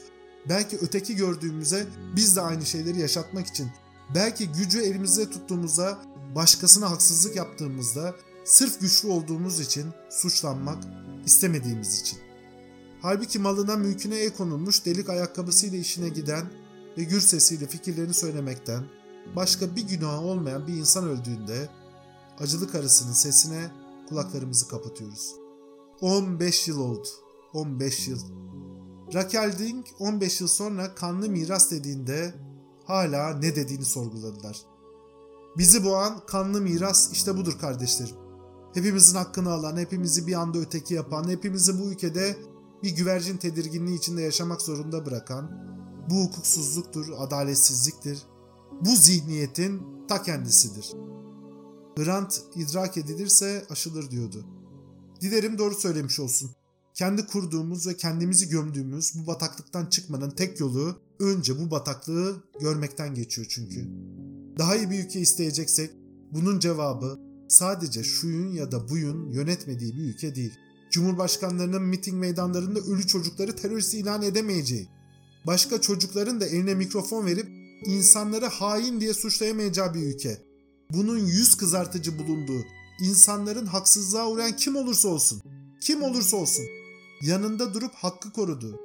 [0.48, 1.86] Belki öteki gördüğümüze
[2.16, 3.70] biz de aynı şeyleri yaşatmak için,
[4.14, 5.98] belki gücü elimizde tuttuğumuzda,
[6.34, 10.84] başkasına haksızlık yaptığımızda, sırf güçlü olduğumuz için suçlanmak
[11.26, 12.18] istemediğimiz için.
[13.02, 16.46] Halbuki malına mülküne el konulmuş delik ayakkabısıyla işine giden
[16.98, 18.84] ve gür sesiyle fikirlerini söylemekten
[19.36, 21.68] başka bir günahı olmayan bir insan öldüğünde
[22.38, 23.70] acılı karısının sesine
[24.08, 25.34] kulaklarımızı kapatıyoruz.
[26.00, 27.08] 15 yıl oldu.
[27.52, 28.20] 15 yıl.
[29.14, 32.34] Raquel Ding 15 yıl sonra kanlı miras dediğinde
[32.88, 34.62] hala ne dediğini sorguladılar.
[35.56, 38.16] Bizi boğan kanlı miras işte budur kardeşlerim.
[38.74, 42.36] Hepimizin hakkını alan, hepimizi bir anda öteki yapan, hepimizi bu ülkede
[42.82, 45.50] bir güvercin tedirginliği içinde yaşamak zorunda bırakan,
[46.10, 48.22] bu hukuksuzluktur, adaletsizliktir,
[48.80, 50.92] bu zihniyetin ta kendisidir.
[51.98, 54.44] Hrant idrak edilirse aşılır diyordu.
[55.20, 56.50] Dilerim doğru söylemiş olsun.
[56.98, 63.46] Kendi kurduğumuz ve kendimizi gömdüğümüz bu bataklıktan çıkmanın tek yolu önce bu bataklığı görmekten geçiyor
[63.50, 63.88] çünkü.
[64.58, 65.90] Daha iyi bir ülke isteyeceksek
[66.32, 67.18] bunun cevabı
[67.48, 70.52] sadece şuyun ya da buyun yönetmediği bir ülke değil.
[70.90, 74.88] Cumhurbaşkanlarının miting meydanlarında ölü çocukları terörist ilan edemeyeceği,
[75.46, 77.48] başka çocukların da eline mikrofon verip
[77.86, 80.42] insanları hain diye suçlayamayacağı bir ülke.
[80.90, 82.64] Bunun yüz kızartıcı bulunduğu,
[83.00, 85.42] insanların haksızlığa uğrayan kim olursa olsun,
[85.80, 86.64] kim olursa olsun
[87.22, 88.80] yanında durup hakkı koruduğu,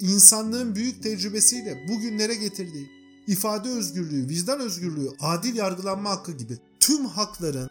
[0.00, 2.90] insanlığın büyük tecrübesiyle bugünlere getirdiği
[3.26, 7.70] ifade özgürlüğü, vicdan özgürlüğü, adil yargılanma hakkı gibi tüm hakların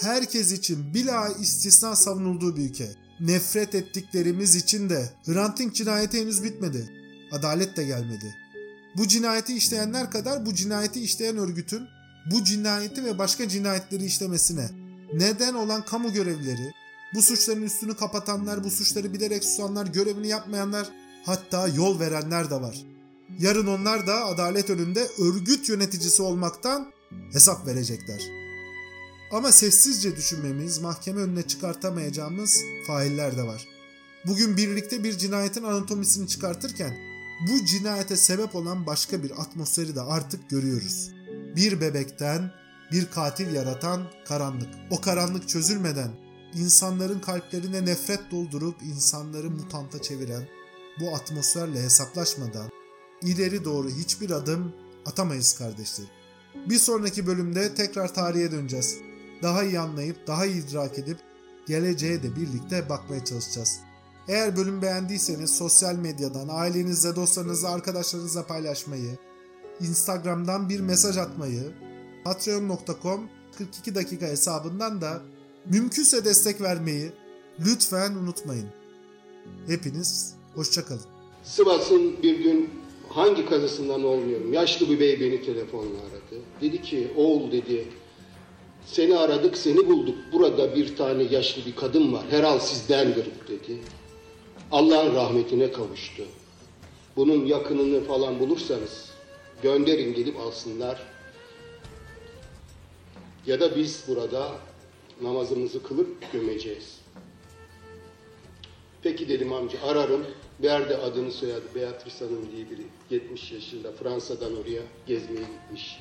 [0.00, 2.88] herkes için bila istisna savunulduğu bir ülke.
[3.20, 6.90] Nefret ettiklerimiz için de Hrant Dink cinayeti henüz bitmedi.
[7.32, 8.34] Adalet de gelmedi.
[8.96, 11.82] Bu cinayeti işleyenler kadar bu cinayeti işleyen örgütün
[12.30, 14.68] bu cinayeti ve başka cinayetleri işlemesine
[15.12, 16.72] neden olan kamu görevlileri,
[17.14, 20.88] bu suçların üstünü kapatanlar, bu suçları bilerek susanlar, görevini yapmayanlar,
[21.26, 22.76] hatta yol verenler de var.
[23.38, 26.92] Yarın onlar da adalet önünde örgüt yöneticisi olmaktan
[27.32, 28.22] hesap verecekler.
[29.32, 33.68] Ama sessizce düşünmemiz, mahkeme önüne çıkartamayacağımız failler de var.
[34.26, 36.96] Bugün birlikte bir cinayetin anatomisini çıkartırken
[37.48, 41.10] bu cinayete sebep olan başka bir atmosferi de artık görüyoruz.
[41.56, 42.50] Bir bebekten
[42.92, 44.68] bir katil yaratan karanlık.
[44.90, 46.23] O karanlık çözülmeden
[46.54, 50.42] insanların kalplerine nefret doldurup insanları mutanta çeviren
[51.00, 52.70] bu atmosferle hesaplaşmadan
[53.22, 54.72] ileri doğru hiçbir adım
[55.06, 56.10] atamayız kardeşlerim.
[56.68, 58.96] Bir sonraki bölümde tekrar tarihe döneceğiz.
[59.42, 61.18] Daha iyi anlayıp, daha iyi idrak edip
[61.66, 63.80] geleceğe de birlikte bakmaya çalışacağız.
[64.28, 69.18] Eğer bölüm beğendiyseniz sosyal medyadan ailenizle, dostlarınızla, arkadaşlarınızla paylaşmayı,
[69.80, 71.72] Instagram'dan bir mesaj atmayı,
[72.24, 73.28] patreon.com
[73.58, 75.22] 42 dakika hesabından da
[75.70, 77.12] mümkünse destek vermeyi
[77.66, 78.66] lütfen unutmayın.
[79.66, 81.02] Hepiniz hoşçakalın.
[81.44, 82.70] Sivas'ın bir gün
[83.08, 84.52] hangi kazısından olmuyorum.
[84.52, 86.42] Yaşlı bir bey beni telefonla aradı.
[86.60, 87.88] Dedi ki oğul dedi
[88.86, 90.18] seni aradık seni bulduk.
[90.32, 92.24] Burada bir tane yaşlı bir kadın var.
[92.30, 93.78] Herhal sizdendir dedi.
[94.72, 96.24] Allah'ın rahmetine kavuştu.
[97.16, 99.10] Bunun yakınını falan bulursanız
[99.62, 101.02] gönderin gelip alsınlar.
[103.46, 104.52] ya da biz burada
[105.22, 107.00] namazımızı kılıp gömeceğiz.
[109.02, 110.26] Peki dedim amca ararım.
[110.62, 112.82] Verdi adını soyadı Beatrice Hanım diye biri.
[113.10, 116.00] 70 yaşında Fransa'dan oraya gezmeye gitmiş.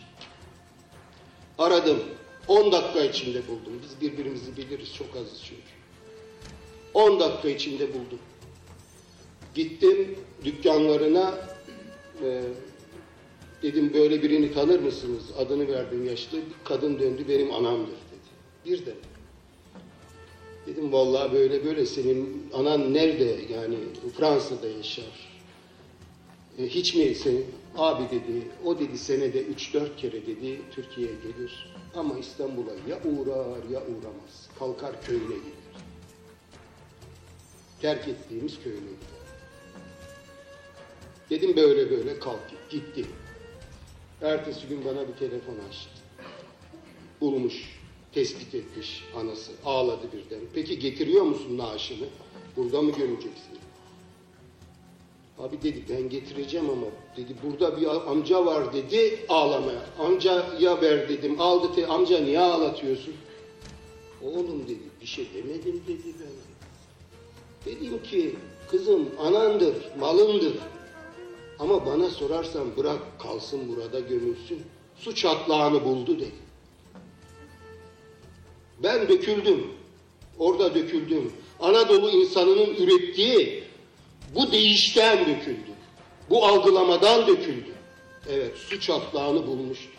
[1.57, 1.99] Aradım.
[2.47, 3.81] 10 dakika içinde buldum.
[3.83, 5.61] Biz birbirimizi biliriz çok azız çünkü.
[6.93, 8.19] 10 dakika içinde buldum.
[9.55, 11.33] Gittim dükkanlarına
[12.23, 12.43] e,
[13.63, 15.23] dedim böyle birini tanır mısınız?
[15.37, 16.39] Adını verdim yaşlı.
[16.63, 18.02] Kadın döndü benim anamdır
[18.65, 18.71] dedi.
[18.71, 18.95] Birden.
[20.67, 23.77] Dedim vallahi böyle böyle senin anan nerede yani
[24.17, 25.33] Fransa'da yaşar.
[26.57, 27.45] E, hiç mi senin
[27.77, 33.81] abi dedi o dedi senede 3-4 kere dedi Türkiye'ye gelir ama İstanbul'a ya uğrar ya
[33.81, 34.49] uğramaz.
[34.59, 35.73] Kalkar köyüne gider.
[37.81, 39.23] Terk ettiğimiz köyüne gider.
[41.29, 42.59] Dedim böyle böyle kalk git.
[42.69, 43.05] Gitti.
[44.21, 45.89] Ertesi gün bana bir telefon açtı.
[47.21, 47.72] Bulmuş,
[48.13, 49.51] tespit etmiş anası.
[49.65, 50.39] Ağladı birden.
[50.53, 52.05] Peki getiriyor musun naaşını?
[52.57, 53.53] Burada mı gömeceksin?
[55.39, 56.85] Abi dedi ben getireceğim ama
[57.17, 59.85] dedi burada bir amca var dedi ağlamaya.
[59.99, 63.13] Amcaya ver dedim aldı te amca niye ağlatıyorsun?
[64.23, 66.33] Oğlum dedi bir şey demedim dedi ben.
[67.65, 68.35] Dedim ki
[68.71, 70.53] kızım anandır malındır.
[71.59, 74.61] Ama bana sorarsan bırak kalsın burada gömülsün.
[74.95, 76.43] Su çatlağını buldu dedi.
[78.79, 79.67] Ben döküldüm.
[80.39, 81.33] Orada döküldüm.
[81.59, 83.63] Anadolu insanının ürettiği
[84.35, 85.71] bu değişten döküldü.
[86.29, 87.73] Bu algılamadan döküldü.
[88.29, 89.91] Evet su çatlağını bulmuştu.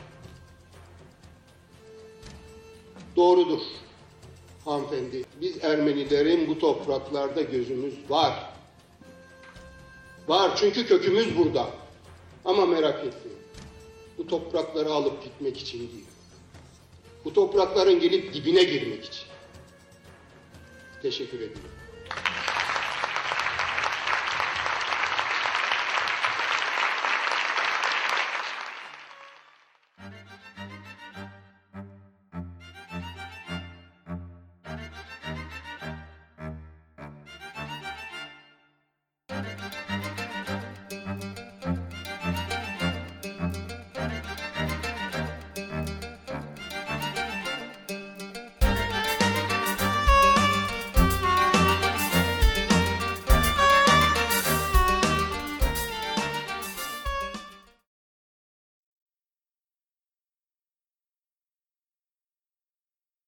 [3.17, 3.61] Doğrudur
[4.65, 5.25] hanımefendi.
[5.41, 8.51] Biz Ermenilerin bu topraklarda gözümüz var.
[10.29, 11.71] Var çünkü kökümüz burada.
[12.45, 13.39] Ama merak etmeyin.
[14.19, 16.04] Bu toprakları alıp gitmek için değil.
[17.25, 19.25] Bu toprakların gelip dibine girmek için.
[21.03, 21.74] Teşekkür ederim.